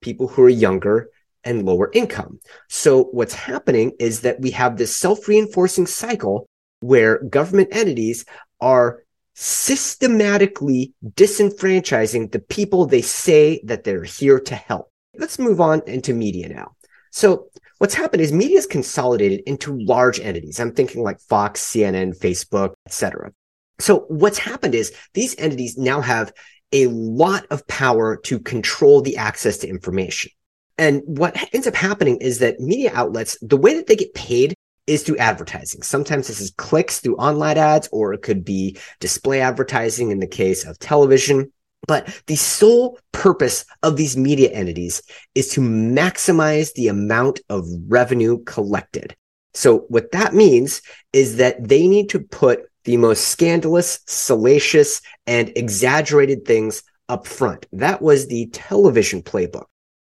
People 0.00 0.26
who 0.28 0.42
are 0.42 0.48
younger 0.48 1.10
and 1.44 1.64
lower 1.64 1.90
income. 1.92 2.40
So 2.68 3.04
what's 3.04 3.34
happening 3.34 3.92
is 3.98 4.20
that 4.22 4.40
we 4.40 4.50
have 4.52 4.76
this 4.76 4.96
self-reinforcing 4.96 5.86
cycle 5.86 6.46
where 6.80 7.22
government 7.24 7.68
entities 7.72 8.24
are 8.60 9.02
systematically 9.34 10.92
disenfranchising 11.14 12.32
the 12.32 12.40
people 12.40 12.86
they 12.86 13.02
say 13.02 13.60
that 13.64 13.84
they're 13.84 14.04
here 14.04 14.40
to 14.40 14.54
help. 14.54 14.90
Let's 15.16 15.38
move 15.38 15.60
on 15.60 15.82
into 15.86 16.12
media 16.12 16.48
now. 16.48 16.72
So 17.12 17.48
what's 17.78 17.94
happened 17.94 18.22
is 18.22 18.32
media 18.32 18.58
is 18.58 18.66
consolidated 18.66 19.40
into 19.46 19.78
large 19.78 20.20
entities. 20.20 20.58
I'm 20.60 20.72
thinking 20.72 21.02
like 21.02 21.20
Fox, 21.20 21.62
CNN, 21.62 22.18
Facebook, 22.18 22.74
etc. 22.86 23.32
So 23.80 24.00
what's 24.08 24.38
happened 24.38 24.74
is 24.74 24.92
these 25.14 25.36
entities 25.38 25.78
now 25.78 26.00
have 26.00 26.32
a 26.72 26.88
lot 26.88 27.46
of 27.50 27.66
power 27.66 28.16
to 28.24 28.40
control 28.40 29.00
the 29.00 29.16
access 29.16 29.58
to 29.58 29.68
information. 29.68 30.32
And 30.78 31.02
what 31.04 31.36
ends 31.52 31.66
up 31.66 31.74
happening 31.74 32.18
is 32.18 32.38
that 32.38 32.60
media 32.60 32.92
outlets, 32.94 33.36
the 33.42 33.56
way 33.56 33.74
that 33.74 33.88
they 33.88 33.96
get 33.96 34.14
paid 34.14 34.54
is 34.86 35.02
through 35.02 35.18
advertising. 35.18 35.82
Sometimes 35.82 36.28
this 36.28 36.40
is 36.40 36.52
clicks 36.56 37.00
through 37.00 37.16
online 37.16 37.58
ads, 37.58 37.88
or 37.92 38.14
it 38.14 38.22
could 38.22 38.44
be 38.44 38.78
display 39.00 39.40
advertising 39.40 40.10
in 40.10 40.20
the 40.20 40.26
case 40.26 40.64
of 40.64 40.78
television. 40.78 41.52
But 41.86 42.22
the 42.26 42.36
sole 42.36 42.98
purpose 43.12 43.64
of 43.82 43.96
these 43.96 44.16
media 44.16 44.50
entities 44.50 45.02
is 45.34 45.48
to 45.50 45.60
maximize 45.60 46.72
the 46.74 46.88
amount 46.88 47.40
of 47.48 47.66
revenue 47.86 48.42
collected. 48.44 49.16
So 49.54 49.80
what 49.88 50.12
that 50.12 50.34
means 50.34 50.82
is 51.12 51.36
that 51.36 51.68
they 51.68 51.88
need 51.88 52.10
to 52.10 52.20
put 52.20 52.60
the 52.84 52.96
most 52.96 53.28
scandalous, 53.28 54.00
salacious, 54.06 55.00
and 55.26 55.52
exaggerated 55.56 56.44
things 56.44 56.82
up 57.08 57.26
front. 57.26 57.66
That 57.72 58.00
was 58.00 58.26
the 58.26 58.46
television 58.46 59.22
playbook. 59.22 59.66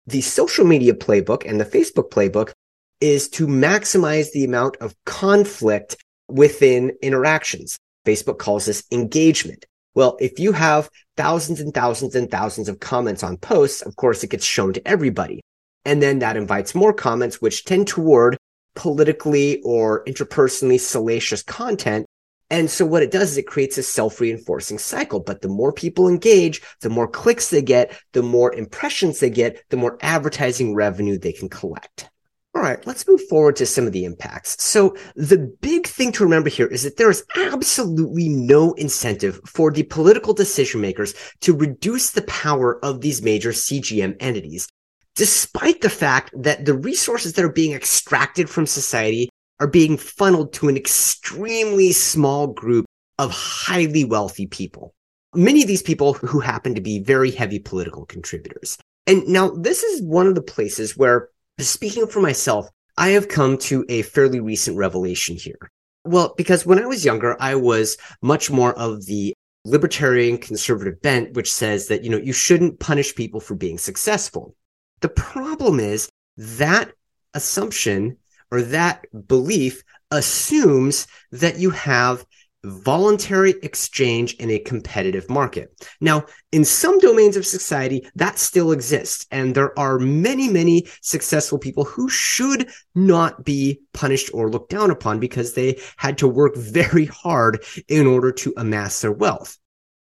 The 0.09 0.21
social 0.21 0.65
media 0.65 0.95
playbook 0.95 1.47
and 1.47 1.61
the 1.61 1.65
Facebook 1.65 2.09
playbook 2.09 2.51
is 2.99 3.29
to 3.29 3.45
maximize 3.45 4.31
the 4.31 4.43
amount 4.43 4.75
of 4.77 4.95
conflict 5.05 5.97
within 6.27 6.93
interactions. 7.03 7.77
Facebook 8.07 8.39
calls 8.39 8.65
this 8.65 8.83
engagement. 8.91 9.67
Well, 9.93 10.17
if 10.19 10.39
you 10.39 10.51
have 10.53 10.89
thousands 11.15 11.59
and 11.59 11.71
thousands 11.71 12.15
and 12.15 12.31
thousands 12.31 12.69
of 12.69 12.79
comments 12.79 13.21
on 13.21 13.37
posts, 13.37 13.83
of 13.83 13.97
course, 13.97 14.23
it 14.23 14.31
gets 14.31 14.45
shown 14.45 14.73
to 14.73 14.87
everybody. 14.87 15.41
And 15.85 16.01
then 16.01 16.17
that 16.19 16.37
invites 16.37 16.73
more 16.73 16.91
comments, 16.91 17.39
which 17.39 17.65
tend 17.65 17.87
toward 17.87 18.35
politically 18.73 19.61
or 19.61 20.03
interpersonally 20.05 20.79
salacious 20.79 21.43
content 21.43 22.07
and 22.49 22.69
so 22.69 22.85
what 22.85 23.03
it 23.03 23.11
does 23.11 23.31
is 23.31 23.37
it 23.37 23.47
creates 23.47 23.77
a 23.77 23.83
self-reinforcing 23.83 24.79
cycle. 24.79 25.19
But 25.19 25.41
the 25.41 25.47
more 25.47 25.71
people 25.71 26.07
engage, 26.07 26.61
the 26.81 26.89
more 26.89 27.07
clicks 27.07 27.49
they 27.49 27.61
get, 27.61 27.99
the 28.13 28.23
more 28.23 28.53
impressions 28.53 29.19
they 29.19 29.29
get, 29.29 29.63
the 29.69 29.77
more 29.77 29.97
advertising 30.01 30.73
revenue 30.73 31.17
they 31.17 31.33
can 31.33 31.49
collect. 31.49 32.09
All 32.55 32.63
right, 32.63 32.85
let's 32.87 33.07
move 33.07 33.21
forward 33.29 33.55
to 33.57 33.67
some 33.67 33.85
of 33.85 33.93
the 33.93 34.05
impacts. 34.05 34.61
So 34.63 34.95
the 35.15 35.55
big 35.61 35.85
thing 35.85 36.11
to 36.13 36.23
remember 36.23 36.49
here 36.49 36.65
is 36.65 36.81
that 36.81 36.97
there 36.97 37.11
is 37.11 37.23
absolutely 37.35 38.27
no 38.27 38.73
incentive 38.73 39.39
for 39.45 39.71
the 39.71 39.83
political 39.83 40.33
decision 40.33 40.81
makers 40.81 41.13
to 41.41 41.55
reduce 41.55 42.09
the 42.09 42.23
power 42.23 42.83
of 42.83 43.01
these 43.01 43.21
major 43.21 43.51
CGM 43.51 44.15
entities, 44.19 44.67
despite 45.15 45.81
the 45.81 45.89
fact 45.91 46.31
that 46.35 46.65
the 46.65 46.73
resources 46.73 47.33
that 47.33 47.45
are 47.45 47.53
being 47.53 47.73
extracted 47.73 48.49
from 48.49 48.65
society 48.65 49.29
are 49.59 49.67
being 49.67 49.97
funneled 49.97 50.53
to 50.53 50.69
an 50.69 50.77
extremely 50.77 51.91
small 51.91 52.47
group 52.47 52.85
of 53.17 53.31
highly 53.31 54.05
wealthy 54.05 54.47
people. 54.47 54.93
Many 55.35 55.61
of 55.61 55.67
these 55.67 55.83
people 55.83 56.13
who 56.13 56.39
happen 56.39 56.73
to 56.75 56.81
be 56.81 56.99
very 56.99 57.31
heavy 57.31 57.59
political 57.59 58.05
contributors. 58.05 58.77
And 59.05 59.27
now 59.27 59.49
this 59.49 59.83
is 59.83 60.01
one 60.01 60.27
of 60.27 60.35
the 60.35 60.41
places 60.41 60.97
where, 60.97 61.29
speaking 61.59 62.07
for 62.07 62.21
myself, 62.21 62.67
I 62.97 63.09
have 63.09 63.27
come 63.27 63.57
to 63.59 63.85
a 63.89 64.01
fairly 64.03 64.39
recent 64.39 64.77
revelation 64.77 65.35
here. 65.35 65.69
Well, 66.05 66.33
because 66.37 66.65
when 66.65 66.79
I 66.79 66.85
was 66.85 67.05
younger, 67.05 67.35
I 67.39 67.55
was 67.55 67.97
much 68.21 68.49
more 68.49 68.73
of 68.73 69.05
the 69.05 69.33
libertarian 69.65 70.37
conservative 70.37 71.01
bent, 71.01 71.33
which 71.33 71.51
says 71.51 71.87
that, 71.87 72.03
you 72.03 72.09
know, 72.09 72.17
you 72.17 72.33
shouldn't 72.33 72.79
punish 72.79 73.15
people 73.15 73.39
for 73.39 73.55
being 73.55 73.77
successful. 73.77 74.55
The 75.01 75.09
problem 75.09 75.79
is 75.79 76.09
that 76.37 76.91
assumption 77.33 78.17
or 78.51 78.61
that 78.61 79.05
belief 79.27 79.83
assumes 80.11 81.07
that 81.31 81.59
you 81.59 81.69
have 81.69 82.25
voluntary 82.63 83.55
exchange 83.63 84.33
in 84.35 84.49
a 84.49 84.59
competitive 84.59 85.29
market. 85.29 85.71
Now, 86.01 86.25
in 86.51 86.65
some 86.65 86.99
domains 86.99 87.37
of 87.37 87.45
society, 87.45 88.09
that 88.15 88.37
still 88.37 88.71
exists. 88.71 89.25
And 89.31 89.55
there 89.55 89.77
are 89.79 89.97
many, 89.97 90.49
many 90.49 90.87
successful 91.01 91.57
people 91.57 91.85
who 91.85 92.09
should 92.09 92.69
not 92.95 93.45
be 93.45 93.81
punished 93.93 94.31
or 94.33 94.49
looked 94.49 94.71
down 94.71 94.91
upon 94.91 95.19
because 95.19 95.53
they 95.53 95.79
had 95.97 96.17
to 96.17 96.27
work 96.27 96.55
very 96.57 97.05
hard 97.05 97.63
in 97.87 98.07
order 98.07 98.31
to 98.33 98.53
amass 98.57 99.01
their 99.01 99.11
wealth. 99.11 99.57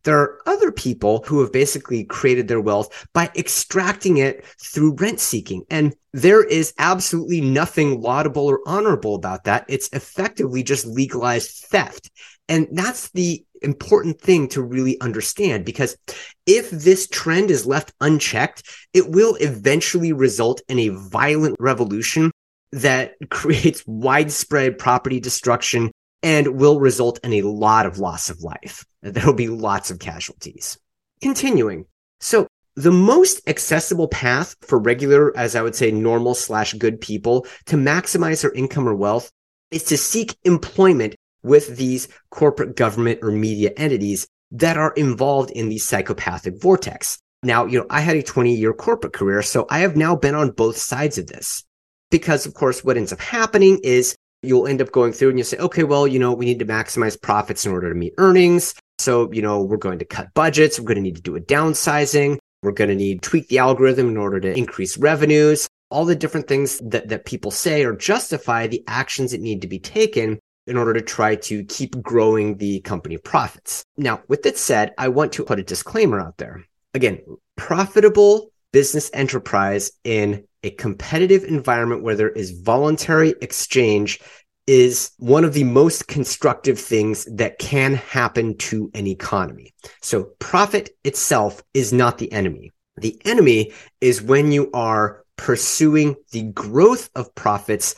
There 0.03 0.19
are 0.19 0.39
other 0.45 0.71
people 0.71 1.23
who 1.25 1.41
have 1.41 1.51
basically 1.51 2.03
created 2.03 2.47
their 2.47 2.61
wealth 2.61 3.07
by 3.13 3.31
extracting 3.35 4.17
it 4.17 4.45
through 4.61 4.95
rent 4.95 5.19
seeking. 5.19 5.63
And 5.69 5.95
there 6.11 6.43
is 6.43 6.73
absolutely 6.77 7.41
nothing 7.41 8.01
laudable 8.01 8.45
or 8.45 8.59
honorable 8.65 9.15
about 9.15 9.45
that. 9.45 9.65
It's 9.67 9.89
effectively 9.93 10.63
just 10.63 10.85
legalized 10.85 11.65
theft. 11.65 12.11
And 12.49 12.67
that's 12.71 13.09
the 13.11 13.45
important 13.61 14.19
thing 14.19 14.49
to 14.49 14.61
really 14.61 14.99
understand 14.99 15.65
because 15.65 15.97
if 16.45 16.69
this 16.69 17.07
trend 17.07 17.49
is 17.49 17.65
left 17.65 17.93
unchecked, 18.01 18.63
it 18.93 19.09
will 19.09 19.35
eventually 19.39 20.11
result 20.11 20.61
in 20.67 20.79
a 20.79 20.89
violent 20.89 21.55
revolution 21.59 22.31
that 22.73 23.13
creates 23.29 23.83
widespread 23.87 24.77
property 24.77 25.19
destruction 25.19 25.91
and 26.23 26.59
will 26.59 26.79
result 26.79 27.19
in 27.23 27.33
a 27.33 27.41
lot 27.41 27.85
of 27.85 27.99
loss 27.99 28.29
of 28.29 28.41
life. 28.41 28.85
There 29.01 29.25
will 29.25 29.33
be 29.33 29.49
lots 29.49 29.91
of 29.91 29.99
casualties. 29.99 30.77
Continuing. 31.21 31.85
So 32.21 32.47
the 32.75 32.91
most 32.91 33.47
accessible 33.47 34.07
path 34.07 34.55
for 34.61 34.79
regular, 34.79 35.35
as 35.37 35.55
I 35.55 35.61
would 35.61 35.75
say, 35.75 35.91
normal 35.91 36.33
slash 36.33 36.73
good 36.73 37.01
people 37.01 37.45
to 37.65 37.75
maximize 37.75 38.41
their 38.41 38.53
income 38.53 38.87
or 38.87 38.95
wealth 38.95 39.29
is 39.69 39.83
to 39.85 39.97
seek 39.97 40.35
employment 40.43 41.15
with 41.43 41.75
these 41.75 42.07
corporate 42.31 42.75
government 42.75 43.19
or 43.21 43.31
media 43.31 43.71
entities 43.75 44.27
that 44.51 44.77
are 44.77 44.93
involved 44.93 45.51
in 45.51 45.67
the 45.67 45.77
psychopathic 45.77 46.61
vortex. 46.61 47.19
Now, 47.43 47.65
you 47.65 47.79
know, 47.79 47.85
I 47.89 47.99
had 47.99 48.15
a 48.15 48.23
20 48.23 48.55
year 48.55 48.73
corporate 48.73 49.13
career, 49.13 49.41
so 49.41 49.65
I 49.69 49.79
have 49.79 49.97
now 49.97 50.15
been 50.15 50.35
on 50.35 50.51
both 50.51 50.77
sides 50.77 51.17
of 51.17 51.27
this 51.27 51.63
because, 52.09 52.45
of 52.45 52.53
course, 52.53 52.83
what 52.83 52.95
ends 52.95 53.11
up 53.11 53.19
happening 53.19 53.79
is 53.83 54.15
you'll 54.43 54.67
end 54.67 54.81
up 54.81 54.91
going 54.91 55.13
through 55.13 55.29
and 55.29 55.37
you'll 55.37 55.45
say, 55.45 55.57
okay, 55.57 55.83
well, 55.83 56.07
you 56.07 56.19
know, 56.19 56.33
we 56.33 56.45
need 56.45 56.59
to 56.59 56.65
maximize 56.65 57.19
profits 57.19 57.65
in 57.65 57.71
order 57.71 57.89
to 57.89 57.95
meet 57.95 58.13
earnings. 58.17 58.73
So, 58.99 59.31
you 59.31 59.41
know, 59.41 59.63
we're 59.63 59.77
going 59.77 59.99
to 59.99 60.05
cut 60.05 60.33
budgets. 60.33 60.79
We're 60.79 60.87
going 60.87 60.97
to 60.97 61.01
need 61.01 61.15
to 61.15 61.21
do 61.21 61.35
a 61.35 61.41
downsizing. 61.41 62.37
We're 62.61 62.71
going 62.71 62.89
to 62.89 62.95
need 62.95 63.21
to 63.21 63.29
tweak 63.29 63.47
the 63.47 63.57
algorithm 63.57 64.09
in 64.09 64.17
order 64.17 64.39
to 64.39 64.57
increase 64.57 64.97
revenues. 64.97 65.67
All 65.89 66.05
the 66.05 66.15
different 66.15 66.47
things 66.47 66.79
that, 66.79 67.09
that 67.09 67.25
people 67.25 67.51
say 67.51 67.83
or 67.83 67.95
justify 67.95 68.67
the 68.67 68.83
actions 68.87 69.31
that 69.31 69.41
need 69.41 69.61
to 69.61 69.67
be 69.67 69.79
taken 69.79 70.39
in 70.65 70.77
order 70.77 70.93
to 70.93 71.01
try 71.01 71.35
to 71.35 71.63
keep 71.65 72.01
growing 72.01 72.57
the 72.57 72.79
company 72.81 73.17
profits. 73.17 73.83
Now, 73.97 74.21
with 74.27 74.43
that 74.43 74.57
said, 74.57 74.93
I 74.97 75.09
want 75.09 75.33
to 75.33 75.43
put 75.43 75.59
a 75.59 75.63
disclaimer 75.63 76.19
out 76.19 76.37
there. 76.37 76.63
Again, 76.93 77.19
profitable 77.57 78.51
business 78.71 79.11
enterprise 79.13 79.91
in 80.03 80.45
a 80.63 80.71
competitive 80.71 81.43
environment 81.43 82.03
where 82.03 82.15
there 82.15 82.29
is 82.29 82.51
voluntary 82.61 83.35
exchange 83.41 84.19
is 84.65 85.11
one 85.17 85.43
of 85.43 85.53
the 85.53 85.65
most 85.65 86.07
constructive 86.07 86.79
things 86.79 87.25
that 87.25 87.59
can 87.59 87.95
happen 87.95 88.57
to 88.57 88.89
an 88.93 89.07
economy. 89.07 89.73
So 90.01 90.31
profit 90.39 90.91
itself 91.03 91.61
is 91.73 91.91
not 91.91 92.17
the 92.17 92.31
enemy. 92.31 92.71
The 92.97 93.19
enemy 93.25 93.73
is 93.99 94.21
when 94.21 94.51
you 94.51 94.71
are 94.73 95.23
pursuing 95.35 96.15
the 96.31 96.43
growth 96.43 97.09
of 97.15 97.35
profits 97.35 97.95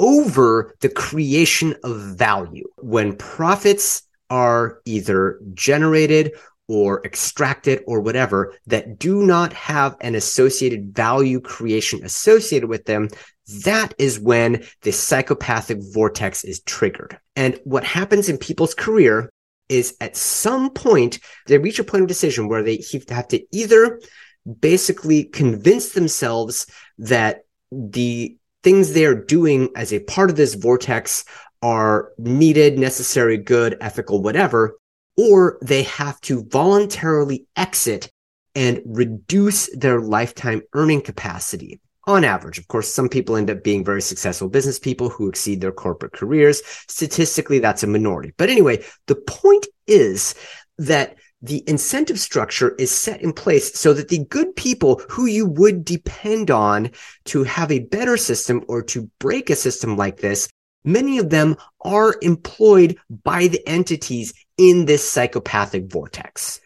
over 0.00 0.74
the 0.80 0.88
creation 0.88 1.76
of 1.84 2.00
value. 2.00 2.66
When 2.78 3.16
profits 3.16 4.02
are 4.28 4.80
either 4.84 5.38
generated 5.54 6.32
or 6.72 7.02
extract 7.04 7.68
it 7.68 7.84
or 7.86 8.00
whatever 8.00 8.54
that 8.66 8.98
do 8.98 9.26
not 9.26 9.52
have 9.52 9.94
an 10.00 10.14
associated 10.14 10.94
value 10.94 11.38
creation 11.38 12.02
associated 12.02 12.66
with 12.66 12.86
them, 12.86 13.10
that 13.66 13.92
is 13.98 14.18
when 14.18 14.64
the 14.80 14.90
psychopathic 14.90 15.76
vortex 15.92 16.44
is 16.44 16.62
triggered. 16.62 17.18
And 17.36 17.60
what 17.64 17.84
happens 17.84 18.30
in 18.30 18.38
people's 18.38 18.72
career 18.72 19.30
is 19.68 19.94
at 20.00 20.16
some 20.16 20.70
point 20.70 21.18
they 21.46 21.58
reach 21.58 21.78
a 21.78 21.84
point 21.84 22.04
of 22.04 22.08
decision 22.08 22.48
where 22.48 22.62
they 22.62 22.82
have 23.10 23.28
to 23.28 23.44
either 23.54 24.00
basically 24.60 25.24
convince 25.24 25.90
themselves 25.90 26.66
that 26.96 27.42
the 27.70 28.34
things 28.62 28.94
they're 28.94 29.22
doing 29.22 29.68
as 29.76 29.92
a 29.92 30.00
part 30.00 30.30
of 30.30 30.36
this 30.36 30.54
vortex 30.54 31.26
are 31.60 32.12
needed, 32.16 32.78
necessary, 32.78 33.36
good, 33.36 33.76
ethical, 33.82 34.22
whatever, 34.22 34.78
or 35.16 35.58
they 35.62 35.82
have 35.84 36.20
to 36.22 36.44
voluntarily 36.44 37.46
exit 37.56 38.10
and 38.54 38.80
reduce 38.84 39.74
their 39.76 40.00
lifetime 40.00 40.62
earning 40.74 41.00
capacity. 41.00 41.80
On 42.06 42.24
average, 42.24 42.58
of 42.58 42.66
course, 42.66 42.92
some 42.92 43.08
people 43.08 43.36
end 43.36 43.48
up 43.48 43.62
being 43.62 43.84
very 43.84 44.02
successful 44.02 44.48
business 44.48 44.78
people 44.78 45.08
who 45.08 45.28
exceed 45.28 45.60
their 45.60 45.72
corporate 45.72 46.12
careers. 46.12 46.60
Statistically, 46.88 47.60
that's 47.60 47.84
a 47.84 47.86
minority. 47.86 48.32
But 48.36 48.50
anyway, 48.50 48.84
the 49.06 49.14
point 49.14 49.66
is 49.86 50.34
that 50.78 51.16
the 51.42 51.62
incentive 51.68 52.18
structure 52.18 52.74
is 52.76 52.90
set 52.90 53.20
in 53.20 53.32
place 53.32 53.78
so 53.78 53.92
that 53.94 54.08
the 54.08 54.24
good 54.26 54.54
people 54.56 55.00
who 55.08 55.26
you 55.26 55.46
would 55.46 55.84
depend 55.84 56.50
on 56.50 56.90
to 57.26 57.44
have 57.44 57.70
a 57.70 57.80
better 57.80 58.16
system 58.16 58.64
or 58.68 58.82
to 58.82 59.10
break 59.18 59.50
a 59.50 59.56
system 59.56 59.96
like 59.96 60.18
this, 60.18 60.48
many 60.84 61.18
of 61.18 61.30
them 61.30 61.56
are 61.82 62.16
employed 62.22 62.96
by 63.24 63.48
the 63.48 63.66
entities 63.68 64.32
in 64.62 64.84
this 64.84 65.08
psychopathic 65.08 65.90
vortex. 65.90 66.60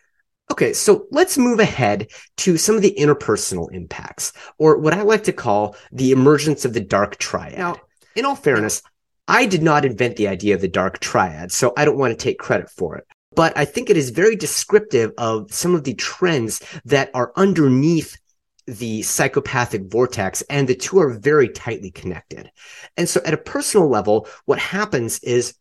Okay, 0.53 0.73
so 0.75 1.07
let's 1.11 1.39
move 1.39 1.59
ahead 1.59 2.09
to 2.37 2.57
some 2.57 2.77
of 2.77 2.83
the 2.83 2.95
interpersonal 2.99 3.73
impacts, 3.73 4.33
or 4.59 4.79
what 4.79 4.95
I 4.95 5.03
like 5.03 5.25
to 5.25 5.33
call 5.33 5.75
the 5.91 6.13
emergence 6.13 6.65
of 6.65 6.75
the 6.75 6.81
dark 6.81 7.17
triad. 7.17 7.59
Now, 7.59 7.77
in 8.15 8.25
all 8.25 8.37
fairness, 8.37 8.83
I 9.27 9.47
did 9.47 9.63
not 9.63 9.85
invent 9.85 10.17
the 10.17 10.29
idea 10.29 10.55
of 10.55 10.61
the 10.61 10.69
dark 10.69 11.01
triad, 11.01 11.51
so 11.51 11.73
I 11.77 11.85
don't 11.85 11.99
want 11.99 12.13
to 12.17 12.23
take 12.23 12.39
credit 12.39 12.71
for 12.71 12.97
it 12.97 13.07
but 13.37 13.57
I 13.57 13.67
think 13.67 13.91
it 13.91 13.99
is 13.99 14.11
very 14.11 14.35
descriptive 14.35 15.13
of 15.19 15.53
some 15.53 15.75
of 15.75 15.85
the 15.85 15.95
trends 15.95 16.61
that 16.87 17.11
are 17.15 17.33
underneath 17.37 18.17
the 18.67 19.03
psychopathic 19.03 19.85
vortex 19.85 20.43
and 20.51 20.67
the 20.67 20.75
two 20.75 20.99
are 20.99 21.11
very 21.11 21.49
tightly 21.49 21.91
connected. 21.91 22.51
And 22.97 23.09
so 23.09 23.21
at 23.25 23.35
a 23.35 23.39
personal 23.39 23.89
level, 23.89 24.27
what 24.47 24.59
happens 24.59 25.21
is 25.21 25.55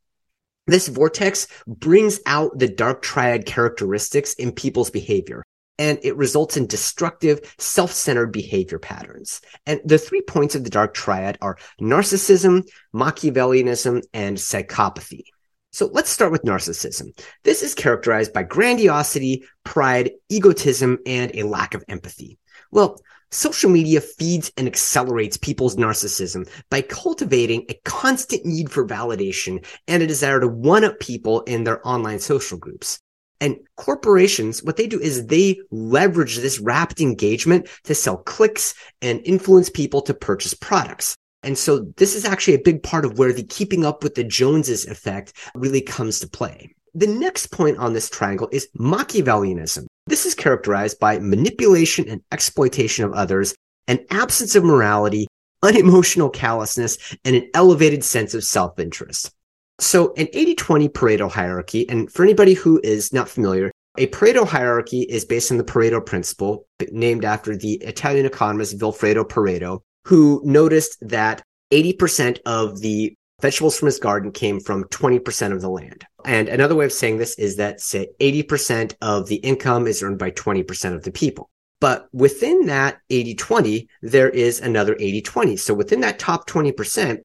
this 0.68 0.88
vortex 0.88 1.48
brings 1.68 2.20
out 2.26 2.58
the 2.58 2.68
dark 2.68 3.02
triad 3.02 3.46
characteristics 3.46 4.34
in 4.34 4.52
people's 4.52 4.90
behavior 4.90 5.44
and 5.78 6.00
it 6.04 6.16
results 6.16 6.58
in 6.58 6.68
destructive, 6.68 7.54
self-centered 7.58 8.32
behavior 8.32 8.80
patterns. 8.80 9.42
And 9.66 9.82
the 9.84 9.98
three 9.98 10.22
points 10.22 10.56
of 10.56 10.64
the 10.64 10.70
dark 10.70 10.94
triad 10.94 11.38
are 11.42 11.58
narcissism, 11.82 12.68
Machiavellianism, 12.94 14.04
and 14.14 14.38
psychopathy. 14.38 15.26
So 15.72 15.90
let's 15.92 16.10
start 16.10 16.32
with 16.32 16.44
narcissism. 16.44 17.08
This 17.44 17.62
is 17.62 17.76
characterized 17.76 18.32
by 18.32 18.44
grandiosity, 18.44 19.44
pride, 19.66 20.12
egotism, 20.30 21.00
and 21.06 21.36
a 21.36 21.44
lack 21.44 21.74
of 21.74 21.84
empathy. 21.90 22.38
Well, 22.72 22.98
social 23.36 23.70
media 23.70 24.02
feeds 24.02 24.52
and 24.58 24.68
accelerates 24.68 25.38
people's 25.38 25.76
narcissism 25.76 26.50
by 26.70 26.82
cultivating 26.82 27.66
a 27.70 27.80
constant 27.86 28.46
need 28.46 28.72
for 28.72 28.88
validation 28.88 29.64
and 29.88 30.02
a 30.02 30.08
desire 30.08 30.40
to 30.40 30.48
one 30.48 30.84
up 30.84 31.00
people 31.00 31.42
in 31.42 31.64
their 31.64 31.86
online 31.88 32.20
social 32.20 32.58
groups. 32.58 33.00
And 33.42 33.58
corporations, 33.76 34.64
what 34.64 34.78
they 34.78 34.88
do 34.88 35.00
is 35.00 35.28
they 35.28 35.60
leverage 35.70 36.38
this 36.38 36.60
rapid 36.60 37.02
engagement 37.02 37.68
to 37.84 37.94
sell 37.94 38.18
clicks 38.18 38.74
and 39.02 39.22
influence 39.26 39.70
people 39.70 40.02
to 40.04 40.14
purchase 40.14 40.54
products. 40.54 41.16
And 41.44 41.58
so 41.58 41.92
this 41.98 42.16
is 42.16 42.26
actually 42.26 42.56
a 42.56 42.64
big 42.64 42.82
part 42.82 43.06
of 43.06 43.20
where 43.20 43.34
the 43.34 43.44
keeping 43.44 43.86
up 43.86 44.04
with 44.04 44.16
the 44.16 44.24
Joneses 44.24 44.88
effect 44.88 45.34
really 45.54 45.82
comes 45.82 46.20
to 46.22 46.28
play. 46.28 46.74
The 46.96 47.08
next 47.08 47.52
point 47.52 47.78
on 47.78 47.94
this 47.94 48.10
triangle 48.10 48.48
is 48.52 48.70
Machiavellianism. 48.80 49.86
This 50.08 50.28
is 50.28 50.36
characterized 50.36 51.00
by 51.00 51.18
manipulation 51.18 52.08
and 52.08 52.22
exploitation 52.32 53.06
of 53.06 53.14
others, 53.14 53.56
an 53.88 54.06
absence 54.12 54.56
of 54.56 54.64
morality, 54.64 55.26
unemotional 55.64 56.30
callousness, 56.30 57.16
and 57.26 57.36
an 57.36 57.50
elevated 57.56 58.04
sense 58.04 58.36
of 58.36 58.44
self-interest. 58.44 59.32
So 59.80 60.14
an 60.16 60.28
80-20 60.28 60.90
Pareto 60.90 61.32
hierarchy, 61.32 61.90
and 61.90 62.12
for 62.12 62.24
anybody 62.24 62.54
who 62.54 62.80
is 62.84 63.12
not 63.14 63.28
familiar, 63.28 63.72
a 63.98 64.06
Pareto 64.08 64.48
hierarchy 64.48 65.02
is 65.02 65.26
based 65.26 65.52
on 65.52 65.58
the 65.58 65.64
Pareto 65.64 66.06
principle, 66.06 66.68
named 66.92 67.26
after 67.26 67.58
the 67.58 67.74
Italian 67.76 68.28
economist 68.28 68.78
Vilfredo 68.78 69.28
Pareto, 69.28 69.80
who 70.06 70.40
noticed 70.46 70.98
that 71.02 71.42
80% 71.74 72.40
of 72.46 72.80
the 72.82 73.16
vegetables 73.42 73.78
from 73.78 73.88
his 73.88 74.00
garden 74.00 74.32
came 74.32 74.60
from 74.60 74.86
20% 74.86 75.52
of 75.52 75.62
the 75.62 75.70
land. 75.70 76.06
And 76.24 76.48
another 76.48 76.76
way 76.76 76.86
of 76.86 76.94
saying 76.94 77.18
this 77.18 77.38
is 77.38 77.58
that 77.58 77.82
say 77.82 78.08
80% 78.20 78.96
of 79.02 79.28
the 79.28 79.36
income 79.38 79.88
is 79.88 80.02
earned 80.02 80.20
by 80.20 80.32
20% 80.32 80.96
of 80.96 81.04
the 81.04 81.12
people. 81.12 81.50
But 81.82 82.08
within 82.14 82.68
that 82.68 83.00
80-20, 83.12 83.88
there 84.02 84.30
is 84.30 84.62
another 84.62 84.96
80-20. 84.96 85.60
So 85.60 85.74
within 85.74 86.00
that 86.02 86.20
top 86.20 86.48
20%, 86.48 87.20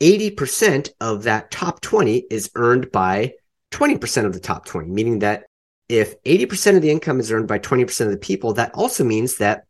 80% 0.00 0.90
of 1.00 1.24
that 1.24 1.50
top 1.50 1.80
20 1.80 2.24
is 2.30 2.50
earned 2.54 2.92
by 2.92 3.34
20% 3.72 4.24
of 4.24 4.32
the 4.32 4.40
top 4.40 4.64
20, 4.64 4.88
meaning 4.88 5.18
that 5.18 5.44
if 5.88 6.22
80% 6.22 6.76
of 6.76 6.82
the 6.82 6.90
income 6.90 7.18
is 7.18 7.32
earned 7.32 7.48
by 7.48 7.58
20% 7.58 8.06
of 8.06 8.12
the 8.12 8.18
people, 8.18 8.54
that 8.54 8.74
also 8.74 9.04
means 9.04 9.38
that 9.38 9.64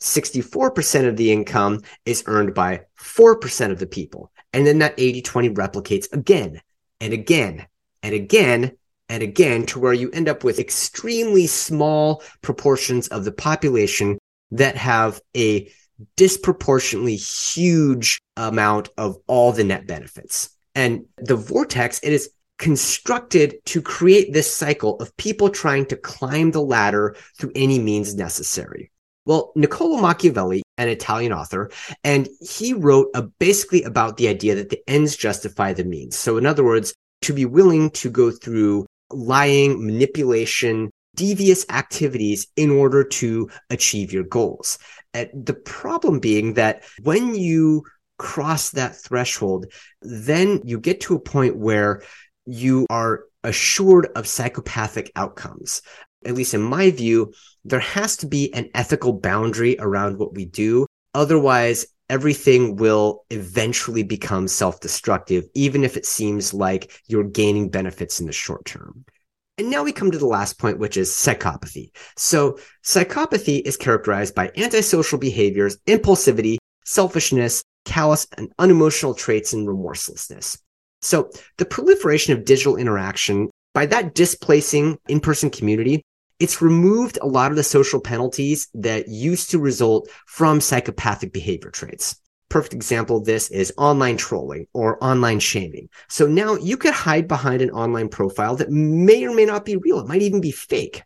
64% 0.00 1.06
of 1.06 1.16
the 1.16 1.30
income 1.30 1.82
is 2.04 2.24
earned 2.26 2.54
by 2.54 2.80
4% 2.98 3.70
of 3.70 3.78
the 3.78 3.86
people. 3.86 4.32
And 4.52 4.66
then 4.66 4.78
that 4.78 4.94
80 4.98 5.22
20 5.22 5.50
replicates 5.50 6.12
again 6.12 6.60
and 7.00 7.12
again 7.12 7.66
and 8.02 8.14
again 8.14 8.72
and 9.08 9.22
again 9.22 9.66
to 9.66 9.78
where 9.78 9.92
you 9.92 10.10
end 10.10 10.28
up 10.28 10.44
with 10.44 10.58
extremely 10.58 11.46
small 11.46 12.22
proportions 12.42 13.08
of 13.08 13.24
the 13.24 13.32
population 13.32 14.18
that 14.52 14.76
have 14.76 15.20
a 15.36 15.70
disproportionately 16.16 17.16
huge 17.16 18.20
amount 18.36 18.88
of 18.96 19.16
all 19.26 19.52
the 19.52 19.64
net 19.64 19.86
benefits. 19.86 20.50
And 20.74 21.06
the 21.18 21.36
vortex, 21.36 22.00
it 22.02 22.12
is 22.12 22.30
constructed 22.58 23.56
to 23.64 23.82
create 23.82 24.32
this 24.32 24.54
cycle 24.54 24.96
of 25.00 25.16
people 25.16 25.48
trying 25.48 25.86
to 25.86 25.96
climb 25.96 26.50
the 26.50 26.62
ladder 26.62 27.16
through 27.38 27.52
any 27.54 27.78
means 27.78 28.14
necessary. 28.14 28.90
Well, 29.24 29.52
Niccolo 29.56 29.96
Machiavelli, 30.00 30.62
an 30.80 30.88
Italian 30.88 31.32
author, 31.32 31.70
and 32.02 32.28
he 32.40 32.72
wrote 32.72 33.08
a, 33.14 33.22
basically 33.22 33.82
about 33.82 34.16
the 34.16 34.28
idea 34.28 34.54
that 34.54 34.70
the 34.70 34.82
ends 34.88 35.14
justify 35.14 35.72
the 35.72 35.84
means. 35.84 36.16
So, 36.16 36.38
in 36.38 36.46
other 36.46 36.64
words, 36.64 36.94
to 37.22 37.34
be 37.34 37.44
willing 37.44 37.90
to 37.90 38.10
go 38.10 38.30
through 38.30 38.86
lying, 39.10 39.84
manipulation, 39.84 40.90
devious 41.16 41.66
activities 41.68 42.46
in 42.56 42.70
order 42.70 43.04
to 43.04 43.50
achieve 43.68 44.12
your 44.12 44.24
goals. 44.24 44.78
And 45.12 45.28
the 45.34 45.54
problem 45.54 46.18
being 46.18 46.54
that 46.54 46.84
when 47.02 47.34
you 47.34 47.84
cross 48.18 48.70
that 48.70 48.96
threshold, 48.96 49.66
then 50.00 50.62
you 50.64 50.80
get 50.80 51.02
to 51.02 51.14
a 51.14 51.20
point 51.20 51.56
where 51.56 52.02
you 52.46 52.86
are 52.88 53.24
assured 53.44 54.08
of 54.16 54.26
psychopathic 54.26 55.10
outcomes 55.16 55.82
at 56.24 56.34
least 56.34 56.54
in 56.54 56.62
my 56.62 56.90
view, 56.90 57.32
there 57.64 57.80
has 57.80 58.16
to 58.18 58.26
be 58.26 58.52
an 58.54 58.70
ethical 58.74 59.12
boundary 59.12 59.76
around 59.78 60.18
what 60.18 60.34
we 60.34 60.44
do. 60.44 60.86
Otherwise, 61.14 61.86
everything 62.08 62.76
will 62.76 63.24
eventually 63.30 64.02
become 64.02 64.48
self 64.48 64.80
destructive, 64.80 65.44
even 65.54 65.84
if 65.84 65.96
it 65.96 66.06
seems 66.06 66.52
like 66.52 67.00
you're 67.06 67.24
gaining 67.24 67.70
benefits 67.70 68.20
in 68.20 68.26
the 68.26 68.32
short 68.32 68.64
term. 68.64 69.04
And 69.58 69.70
now 69.70 69.82
we 69.82 69.92
come 69.92 70.10
to 70.10 70.18
the 70.18 70.26
last 70.26 70.58
point, 70.58 70.78
which 70.78 70.96
is 70.96 71.10
psychopathy. 71.10 71.90
So 72.16 72.58
psychopathy 72.84 73.60
is 73.60 73.76
characterized 73.76 74.34
by 74.34 74.50
antisocial 74.56 75.18
behaviors, 75.18 75.76
impulsivity, 75.86 76.56
selfishness, 76.84 77.62
callous 77.84 78.26
and 78.36 78.52
unemotional 78.58 79.14
traits, 79.14 79.52
and 79.52 79.68
remorselessness. 79.68 80.58
So 81.02 81.30
the 81.58 81.64
proliferation 81.64 82.32
of 82.32 82.44
digital 82.44 82.76
interaction, 82.76 83.50
by 83.74 83.86
that 83.86 84.14
displacing 84.14 84.98
in-person 85.08 85.50
community, 85.50 86.02
it's 86.40 86.62
removed 86.62 87.18
a 87.20 87.26
lot 87.26 87.50
of 87.50 87.56
the 87.56 87.62
social 87.62 88.00
penalties 88.00 88.68
that 88.74 89.08
used 89.08 89.50
to 89.50 89.58
result 89.58 90.08
from 90.26 90.60
psychopathic 90.60 91.32
behavior 91.32 91.70
traits. 91.70 92.20
Perfect 92.48 92.74
example 92.74 93.18
of 93.18 93.26
this 93.26 93.48
is 93.50 93.72
online 93.76 94.16
trolling 94.16 94.66
or 94.72 95.02
online 95.04 95.38
shaming. 95.38 95.88
So 96.08 96.26
now 96.26 96.56
you 96.56 96.76
could 96.76 96.94
hide 96.94 97.28
behind 97.28 97.62
an 97.62 97.70
online 97.70 98.08
profile 98.08 98.56
that 98.56 98.70
may 98.70 99.24
or 99.24 99.34
may 99.34 99.44
not 99.44 99.64
be 99.64 99.76
real. 99.76 100.00
It 100.00 100.08
might 100.08 100.22
even 100.22 100.40
be 100.40 100.50
fake. 100.50 101.04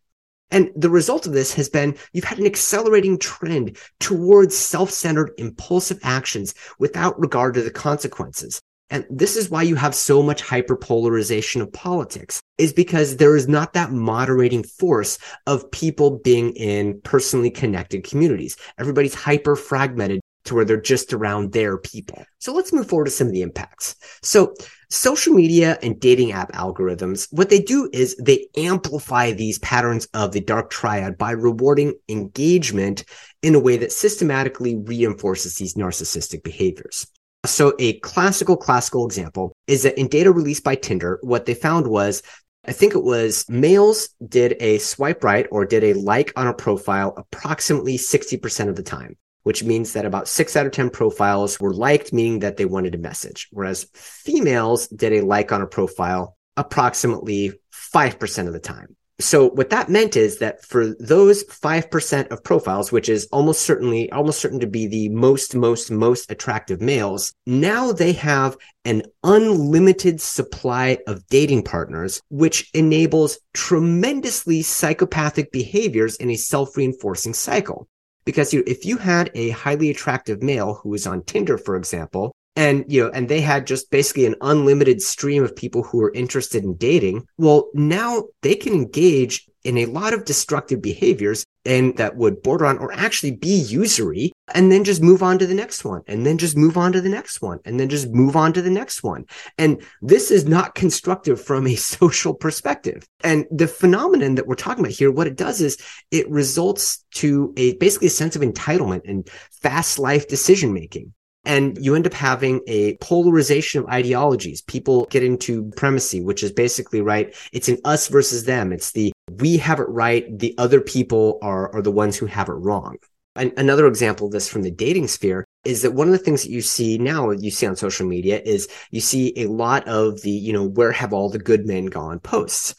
And 0.51 0.70
the 0.77 0.88
result 0.88 1.27
of 1.27 1.33
this 1.33 1.53
has 1.55 1.68
been 1.68 1.97
you've 2.12 2.25
had 2.25 2.38
an 2.38 2.47
accelerating 2.47 3.18
trend 3.18 3.77
towards 3.99 4.57
self-centered 4.57 5.33
impulsive 5.37 5.99
actions 6.03 6.55
without 6.79 7.18
regard 7.18 7.55
to 7.55 7.62
the 7.62 7.70
consequences. 7.70 8.61
And 8.90 9.07
this 9.11 9.37
is 9.37 9.51
why 9.51 9.62
you 9.62 9.77
have 9.77 9.94
so 9.94 10.23
much 10.23 10.42
hyperpolarization 10.42 11.62
of 11.62 11.73
politics 11.73 12.40
is 12.59 12.73
because 12.73 13.16
there 13.16 13.37
is 13.37 13.49
not 13.49 13.73
that 13.73 13.92
moderating 13.92 14.62
force 14.62 15.18
of 15.47 15.70
people 15.70 16.20
being 16.23 16.53
in 16.55 17.01
personally 17.03 17.51
connected 17.51 18.05
communities. 18.05 18.57
Everybody's 18.79 19.14
hyper 19.14 19.57
fragmented 19.57 20.20
to 20.44 20.55
where 20.55 20.64
they're 20.64 20.81
just 20.81 21.12
around 21.12 21.53
their 21.53 21.79
people. 21.79 22.23
So 22.38 22.53
let's 22.53 22.73
move 22.73 22.88
forward 22.88 23.07
to 23.07 23.11
some 23.11 23.27
of 23.27 23.33
the 23.33 23.42
impacts. 23.42 23.97
So 24.23 24.55
social 24.90 25.33
media 25.33 25.79
and 25.83 25.99
dating 25.99 26.33
app 26.33 26.53
algorithms, 26.53 27.27
what 27.31 27.49
they 27.49 27.61
do 27.61 27.88
is 27.92 28.14
they 28.16 28.49
amplify 28.57 29.33
these 29.33 29.59
patterns 29.61 30.07
of 30.12 30.33
the 30.33 30.40
dark 30.40 30.70
triad 30.70 31.16
by 31.16 31.31
rewarding 31.31 31.94
engagement 32.09 33.05
in 33.42 33.55
a 33.55 33.61
way 33.61 33.79
that 33.79 33.92
systematically 33.92 34.77
reinforces 34.77 35.57
these 35.57 35.75
narcissistic 35.75 36.42
behaviors. 36.42 37.07
So 37.46 37.74
a 37.78 37.98
classical, 38.00 38.57
classical 38.57 39.04
example 39.04 39.52
is 39.66 39.83
that 39.83 39.98
in 39.98 40.09
data 40.09 40.33
released 40.33 40.64
by 40.64 40.76
Tinder, 40.76 41.18
what 41.22 41.44
they 41.44 41.54
found 41.54 41.87
was 41.87 42.22
I 42.66 42.72
think 42.72 42.94
it 42.94 43.04
was 43.04 43.44
males 43.50 44.09
did 44.26 44.57
a 44.61 44.78
swipe 44.78 45.22
right 45.22 45.46
or 45.50 45.66
did 45.66 45.85
a 45.85 45.92
like 45.92 46.33
on 46.37 46.46
a 46.46 46.54
profile 46.54 47.12
approximately 47.18 47.98
60% 47.98 48.68
of 48.68 48.76
the 48.76 48.83
time, 48.83 49.18
which 49.42 49.62
means 49.62 49.92
that 49.92 50.07
about 50.07 50.28
six 50.28 50.57
out 50.57 50.64
of 50.64 50.72
10 50.72 50.88
profiles 50.88 51.61
were 51.61 51.74
liked, 51.74 52.14
meaning 52.14 52.38
that 52.38 52.57
they 52.57 52.64
wanted 52.64 52.94
a 52.94 52.98
message. 52.98 53.48
Whereas 53.50 53.87
females 53.92 54.88
did 54.88 55.12
a 55.12 55.20
like 55.20 55.52
on 55.52 55.61
a 55.61 55.66
profile 55.66 56.38
approximately 56.57 57.52
5% 57.74 58.46
of 58.46 58.52
the 58.54 58.61
time 58.61 58.96
so 59.20 59.50
what 59.50 59.70
that 59.70 59.88
meant 59.88 60.16
is 60.16 60.38
that 60.38 60.64
for 60.64 60.94
those 60.98 61.44
5% 61.44 62.29
of 62.29 62.42
profiles 62.42 62.90
which 62.90 63.09
is 63.09 63.29
almost 63.31 63.62
certainly 63.62 64.11
almost 64.11 64.40
certain 64.40 64.61
to 64.61 64.66
be 64.66 64.87
the 64.87 65.09
most 65.11 65.55
most 65.55 65.90
most 65.90 66.31
attractive 66.31 66.81
males 66.81 67.33
now 67.46 67.92
they 67.92 68.12
have 68.12 68.57
an 68.85 69.03
unlimited 69.22 70.20
supply 70.20 70.98
of 71.07 71.27
dating 71.29 71.62
partners 71.62 72.20
which 72.29 72.70
enables 72.74 73.38
tremendously 73.55 74.62
psychopathic 74.62 75.50
behaviors 75.53 76.16
in 76.16 76.31
a 76.31 76.37
self-reinforcing 76.37 77.33
cycle. 77.33 77.88
Because 78.24 78.53
if 78.53 78.85
you 78.85 78.96
had 78.98 79.31
a 79.35 79.50
highly 79.50 79.90
attractive 79.90 80.42
male 80.42 80.74
who 80.74 80.90
was 80.90 81.07
on 81.07 81.22
Tinder 81.22 81.59
for 81.59 81.77
example 81.77 82.35
and 82.56 82.84
you 82.88 83.02
know 83.02 83.10
and 83.10 83.28
they 83.28 83.40
had 83.40 83.66
just 83.66 83.90
basically 83.90 84.26
an 84.26 84.36
unlimited 84.40 85.02
stream 85.02 85.42
of 85.42 85.56
people 85.56 85.82
who 85.82 85.98
were 85.98 86.12
interested 86.12 86.64
in 86.64 86.76
dating. 86.76 87.26
Well 87.38 87.70
now 87.74 88.24
they 88.42 88.54
can 88.54 88.72
engage 88.72 89.48
in 89.64 89.78
a 89.78 89.86
lot 89.86 90.12
of 90.12 90.26
destructive 90.26 90.82
behaviors 90.82 91.44
and 91.64 91.96
that 91.96 92.16
would 92.16 92.42
border 92.42 92.66
on 92.66 92.76
or 92.78 92.92
actually 92.92 93.30
be 93.30 93.54
usury 93.54 94.30
and 94.54 94.70
then 94.70 94.84
just 94.84 95.02
move 95.02 95.22
on 95.22 95.38
to 95.38 95.46
the 95.46 95.54
next 95.54 95.84
one 95.84 96.02
and 96.06 96.26
then 96.26 96.36
just 96.36 96.56
move 96.56 96.76
on 96.76 96.92
to 96.92 97.00
the 97.00 97.08
next 97.08 97.40
one 97.40 97.58
and 97.64 97.80
then 97.80 97.88
just 97.88 98.10
move 98.10 98.36
on 98.36 98.52
to 98.52 98.60
the 98.60 98.70
next 98.70 99.02
one. 99.02 99.24
And 99.56 99.82
this 100.02 100.30
is 100.30 100.44
not 100.44 100.74
constructive 100.74 101.40
from 101.42 101.66
a 101.66 101.74
social 101.76 102.34
perspective. 102.34 103.06
And 103.22 103.46
the 103.50 103.66
phenomenon 103.66 104.34
that 104.34 104.46
we're 104.46 104.54
talking 104.54 104.84
about 104.84 104.92
here 104.92 105.10
what 105.10 105.26
it 105.26 105.36
does 105.36 105.62
is 105.62 105.78
it 106.10 106.28
results 106.30 107.02
to 107.12 107.54
a 107.56 107.74
basically 107.76 108.08
a 108.08 108.10
sense 108.10 108.36
of 108.36 108.42
entitlement 108.42 109.08
and 109.08 109.28
fast 109.62 109.98
life 109.98 110.28
decision 110.28 110.74
making 110.74 111.14
and 111.44 111.76
you 111.78 111.94
end 111.94 112.07
up 112.07 112.14
having 112.14 112.61
a 112.66 112.96
polarization 112.96 113.80
of 113.80 113.88
ideologies. 113.88 114.62
People 114.62 115.07
get 115.07 115.22
into 115.22 115.70
supremacy, 115.70 116.20
which 116.20 116.42
is 116.42 116.52
basically, 116.52 117.00
right, 117.00 117.35
it's 117.52 117.68
an 117.68 117.78
us 117.85 118.09
versus 118.09 118.44
them. 118.44 118.72
It's 118.72 118.92
the 118.92 119.12
we 119.38 119.57
have 119.59 119.80
it 119.80 119.88
right, 119.88 120.26
the 120.38 120.54
other 120.59 120.80
people 120.80 121.38
are, 121.42 121.74
are 121.74 121.83
the 121.83 121.90
ones 121.90 122.16
who 122.16 122.26
have 122.26 122.48
it 122.48 122.52
wrong. 122.52 122.96
And 123.37 123.52
another 123.57 123.87
example 123.87 124.26
of 124.26 124.33
this 124.33 124.48
from 124.48 124.62
the 124.62 124.70
dating 124.70 125.09
sphere 125.09 125.44
is 125.64 125.83
that 125.83 125.92
one 125.92 126.07
of 126.07 126.12
the 126.12 126.18
things 126.18 126.42
that 126.42 126.50
you 126.50 126.61
see 126.61 126.98
now, 126.98 127.30
you 127.30 127.50
see 127.50 127.66
on 127.66 127.74
social 127.74 128.07
media 128.07 128.40
is 128.44 128.68
you 128.90 129.00
see 129.00 129.33
a 129.37 129.46
lot 129.46 129.88
of 129.88 130.20
the, 130.22 130.30
you 130.30 130.52
know, 130.52 130.64
where 130.64 130.92
have 130.92 131.12
all 131.12 131.30
the 131.30 131.38
good 131.38 131.66
men 131.66 131.87
gone 131.87 132.20
posts? 132.20 132.74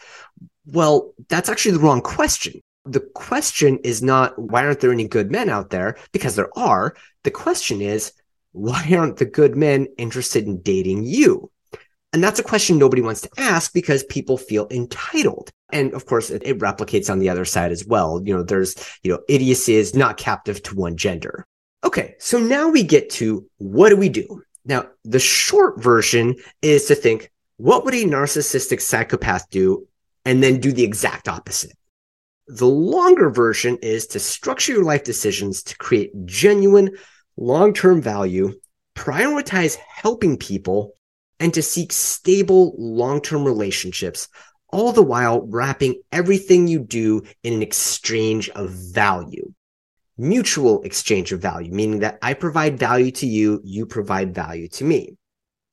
Well, 0.65 1.13
that's 1.27 1.49
actually 1.49 1.73
the 1.73 1.83
wrong 1.83 2.01
question. 2.01 2.61
The 2.85 3.01
question 3.15 3.79
is 3.83 4.01
not, 4.01 4.39
why 4.39 4.65
aren't 4.65 4.79
there 4.79 4.93
any 4.93 5.07
good 5.07 5.29
men 5.29 5.49
out 5.49 5.71
there? 5.71 5.97
Because 6.11 6.35
there 6.35 6.57
are. 6.57 6.95
The 7.23 7.31
question 7.31 7.81
is, 7.81 8.13
why 8.55 8.89
aren't 8.97 9.17
the 9.17 9.25
good 9.25 9.57
men 9.57 9.87
interested 9.97 10.45
in 10.45 10.61
dating 10.61 11.03
you? 11.03 11.51
And 12.13 12.23
that's 12.23 12.39
a 12.39 12.43
question 12.43 12.77
nobody 12.77 13.01
wants 13.01 13.19
to 13.21 13.29
ask 13.37 13.73
because 13.73 14.05
people 14.05 14.37
feel 14.37 14.67
entitled. 14.71 15.51
And 15.73 15.93
of 15.93 16.05
course, 16.05 16.29
it, 16.29 16.41
it, 16.45 16.59
replicates 16.59 17.09
on 17.09 17.19
the 17.19 17.27
other 17.27 17.43
side 17.43 17.73
as 17.73 17.85
well. 17.85 18.21
You 18.23 18.37
know, 18.37 18.43
there's, 18.43 18.75
you 19.03 19.11
know, 19.11 19.19
idiocy 19.27 19.75
is 19.75 19.93
not 19.93 20.15
captive 20.15 20.63
to 20.63 20.75
one 20.75 20.95
gender. 20.95 21.45
Okay. 21.83 22.15
So 22.19 22.39
now 22.39 22.69
we 22.69 22.83
get 22.83 23.09
to 23.11 23.45
what 23.57 23.89
do 23.89 23.97
we 23.97 24.07
do? 24.07 24.41
Now, 24.63 24.87
the 25.03 25.19
short 25.19 25.83
version 25.83 26.35
is 26.61 26.85
to 26.85 26.95
think, 26.95 27.31
what 27.57 27.83
would 27.83 27.93
a 27.93 28.05
narcissistic 28.05 28.79
psychopath 28.79 29.49
do? 29.49 29.85
And 30.23 30.41
then 30.41 30.61
do 30.61 30.71
the 30.71 30.83
exact 30.83 31.27
opposite. 31.27 31.73
The 32.47 32.65
longer 32.65 33.29
version 33.29 33.77
is 33.81 34.07
to 34.07 34.19
structure 34.19 34.71
your 34.71 34.85
life 34.85 35.03
decisions 35.03 35.61
to 35.63 35.77
create 35.77 36.11
genuine, 36.25 36.95
long 37.37 37.73
term 37.73 38.01
value, 38.01 38.53
prioritize 38.95 39.75
helping 39.75 40.37
people, 40.37 40.93
and 41.39 41.53
to 41.53 41.61
seek 41.61 41.91
stable 41.91 42.75
long 42.77 43.21
term 43.21 43.43
relationships, 43.43 44.27
all 44.69 44.91
the 44.91 45.03
while 45.03 45.45
wrapping 45.47 46.01
everything 46.11 46.67
you 46.67 46.79
do 46.79 47.23
in 47.43 47.53
an 47.53 47.61
exchange 47.61 48.49
of 48.49 48.69
value. 48.69 49.53
Mutual 50.17 50.81
exchange 50.83 51.33
of 51.33 51.41
value, 51.41 51.71
meaning 51.71 51.99
that 51.99 52.17
I 52.21 52.33
provide 52.33 52.79
value 52.79 53.11
to 53.11 53.27
you, 53.27 53.59
you 53.63 53.85
provide 53.85 54.33
value 54.33 54.69
to 54.69 54.83
me. 54.85 55.17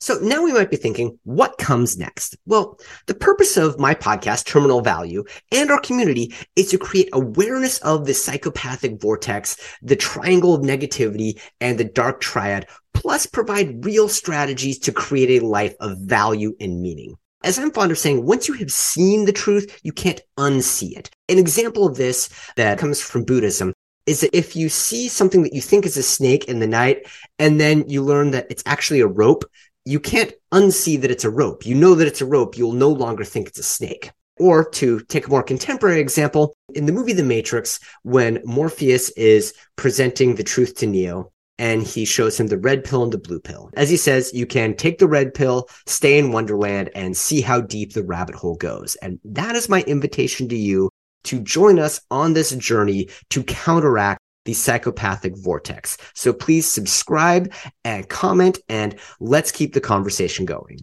So 0.03 0.15
now 0.15 0.43
we 0.43 0.51
might 0.51 0.69
be 0.69 0.75
thinking, 0.75 1.17
what 1.23 1.57
comes 1.57 1.97
next? 1.97 2.35
Well, 2.45 2.77
the 3.05 3.13
purpose 3.13 3.55
of 3.55 3.79
my 3.79 3.95
podcast, 3.95 4.45
Terminal 4.45 4.81
Value, 4.81 5.23
and 5.49 5.71
our 5.71 5.79
community 5.79 6.35
is 6.57 6.71
to 6.71 6.77
create 6.77 7.07
awareness 7.13 7.77
of 7.77 8.05
the 8.05 8.13
psychopathic 8.13 8.99
vortex, 8.99 9.55
the 9.81 9.95
triangle 9.95 10.53
of 10.53 10.61
negativity, 10.61 11.41
and 11.61 11.77
the 11.77 11.85
dark 11.85 12.19
triad, 12.19 12.67
plus 12.93 13.25
provide 13.25 13.85
real 13.85 14.09
strategies 14.09 14.77
to 14.79 14.91
create 14.91 15.41
a 15.41 15.45
life 15.47 15.73
of 15.79 15.97
value 15.99 16.53
and 16.59 16.81
meaning. 16.81 17.15
As 17.41 17.57
I'm 17.57 17.71
fond 17.71 17.89
of 17.89 17.97
saying, 17.97 18.25
once 18.25 18.49
you 18.49 18.55
have 18.55 18.73
seen 18.73 19.23
the 19.23 19.31
truth, 19.31 19.79
you 19.83 19.93
can't 19.93 20.19
unsee 20.37 20.97
it. 20.97 21.11
An 21.29 21.37
example 21.37 21.87
of 21.87 21.95
this 21.95 22.27
that 22.57 22.77
comes 22.77 22.99
from 22.99 23.23
Buddhism 23.23 23.71
is 24.05 24.19
that 24.19 24.35
if 24.37 24.53
you 24.53 24.67
see 24.67 25.07
something 25.07 25.43
that 25.43 25.53
you 25.53 25.61
think 25.61 25.85
is 25.85 25.95
a 25.95 26.03
snake 26.03 26.49
in 26.49 26.59
the 26.59 26.67
night, 26.67 27.07
and 27.39 27.57
then 27.57 27.87
you 27.87 28.03
learn 28.03 28.31
that 28.31 28.47
it's 28.49 28.63
actually 28.65 28.99
a 28.99 29.07
rope, 29.07 29.45
you 29.85 29.99
can't 29.99 30.33
unsee 30.51 30.99
that 31.01 31.11
it's 31.11 31.25
a 31.25 31.29
rope. 31.29 31.65
You 31.65 31.75
know 31.75 31.95
that 31.95 32.07
it's 32.07 32.21
a 32.21 32.25
rope. 32.25 32.57
You'll 32.57 32.73
no 32.73 32.89
longer 32.89 33.23
think 33.23 33.47
it's 33.47 33.59
a 33.59 33.63
snake. 33.63 34.11
Or 34.39 34.67
to 34.71 34.99
take 35.01 35.27
a 35.27 35.29
more 35.29 35.43
contemporary 35.43 35.99
example, 35.99 36.55
in 36.73 36.85
the 36.85 36.91
movie 36.91 37.13
The 37.13 37.23
Matrix, 37.23 37.79
when 38.01 38.41
Morpheus 38.45 39.09
is 39.11 39.53
presenting 39.75 40.35
the 40.35 40.43
truth 40.43 40.75
to 40.77 40.87
Neo, 40.87 41.31
and 41.59 41.83
he 41.83 42.03
shows 42.03 42.39
him 42.39 42.47
the 42.47 42.57
red 42.57 42.83
pill 42.83 43.03
and 43.03 43.13
the 43.13 43.19
blue 43.19 43.39
pill. 43.39 43.69
As 43.75 43.89
he 43.89 43.97
says, 43.97 44.33
you 44.33 44.47
can 44.47 44.75
take 44.75 44.97
the 44.97 45.07
red 45.07 45.35
pill, 45.35 45.69
stay 45.85 46.17
in 46.17 46.31
Wonderland, 46.31 46.89
and 46.95 47.15
see 47.15 47.41
how 47.41 47.61
deep 47.61 47.93
the 47.93 48.03
rabbit 48.03 48.33
hole 48.33 48.55
goes. 48.55 48.95
And 49.03 49.19
that 49.23 49.55
is 49.55 49.69
my 49.69 49.81
invitation 49.83 50.49
to 50.49 50.57
you 50.57 50.89
to 51.25 51.39
join 51.39 51.77
us 51.77 52.01
on 52.09 52.33
this 52.33 52.51
journey 52.55 53.09
to 53.29 53.43
counteract 53.43 54.19
the 54.45 54.53
psychopathic 54.53 55.37
vortex. 55.37 55.97
So 56.13 56.33
please 56.33 56.67
subscribe 56.67 57.51
and 57.83 58.07
comment 58.09 58.59
and 58.69 58.95
let's 59.19 59.51
keep 59.51 59.73
the 59.73 59.81
conversation 59.81 60.45
going. 60.45 60.79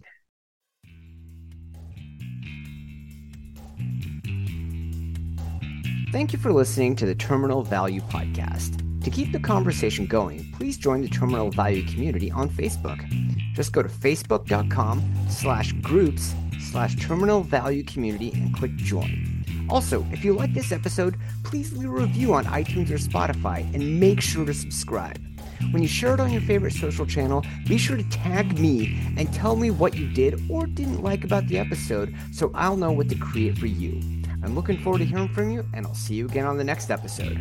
Thank 6.11 6.33
you 6.33 6.39
for 6.39 6.51
listening 6.51 6.95
to 6.97 7.05
the 7.05 7.15
Terminal 7.15 7.63
Value 7.63 8.01
Podcast. 8.01 8.83
To 9.03 9.09
keep 9.09 9.31
the 9.31 9.39
conversation 9.39 10.05
going, 10.05 10.51
please 10.51 10.77
join 10.77 11.01
the 11.01 11.07
Terminal 11.07 11.49
Value 11.49 11.83
community 11.85 12.29
on 12.29 12.49
Facebook. 12.49 13.01
Just 13.53 13.71
go 13.71 13.81
to 13.81 13.89
facebook.com 13.89 15.01
slash 15.29 15.71
groups 15.73 16.33
slash 16.59 16.95
terminal 16.95 17.41
value 17.41 17.83
community 17.83 18.31
and 18.33 18.53
click 18.55 18.75
join. 18.75 19.30
Also, 19.71 20.05
if 20.11 20.25
you 20.25 20.33
like 20.33 20.53
this 20.53 20.73
episode, 20.73 21.17
please 21.43 21.71
leave 21.71 21.89
a 21.89 21.93
review 21.93 22.33
on 22.33 22.43
iTunes 22.45 22.91
or 22.91 22.97
Spotify 22.97 23.61
and 23.73 23.99
make 24.01 24.19
sure 24.19 24.45
to 24.45 24.53
subscribe. 24.53 25.17
When 25.71 25.81
you 25.81 25.87
share 25.87 26.13
it 26.13 26.19
on 26.19 26.29
your 26.29 26.41
favorite 26.41 26.73
social 26.73 27.05
channel, 27.05 27.45
be 27.67 27.77
sure 27.77 27.95
to 27.95 28.03
tag 28.09 28.59
me 28.59 28.99
and 29.15 29.33
tell 29.33 29.55
me 29.55 29.71
what 29.71 29.95
you 29.95 30.09
did 30.09 30.43
or 30.49 30.65
didn't 30.65 31.01
like 31.01 31.23
about 31.23 31.47
the 31.47 31.57
episode 31.57 32.13
so 32.33 32.51
I'll 32.53 32.75
know 32.75 32.91
what 32.91 33.07
to 33.09 33.15
create 33.15 33.57
for 33.57 33.67
you. 33.67 34.01
I'm 34.43 34.55
looking 34.55 34.77
forward 34.77 34.99
to 34.99 35.05
hearing 35.05 35.29
from 35.29 35.51
you, 35.51 35.63
and 35.73 35.85
I'll 35.85 35.93
see 35.93 36.15
you 36.15 36.25
again 36.25 36.45
on 36.45 36.57
the 36.57 36.63
next 36.63 36.89
episode. 36.89 37.37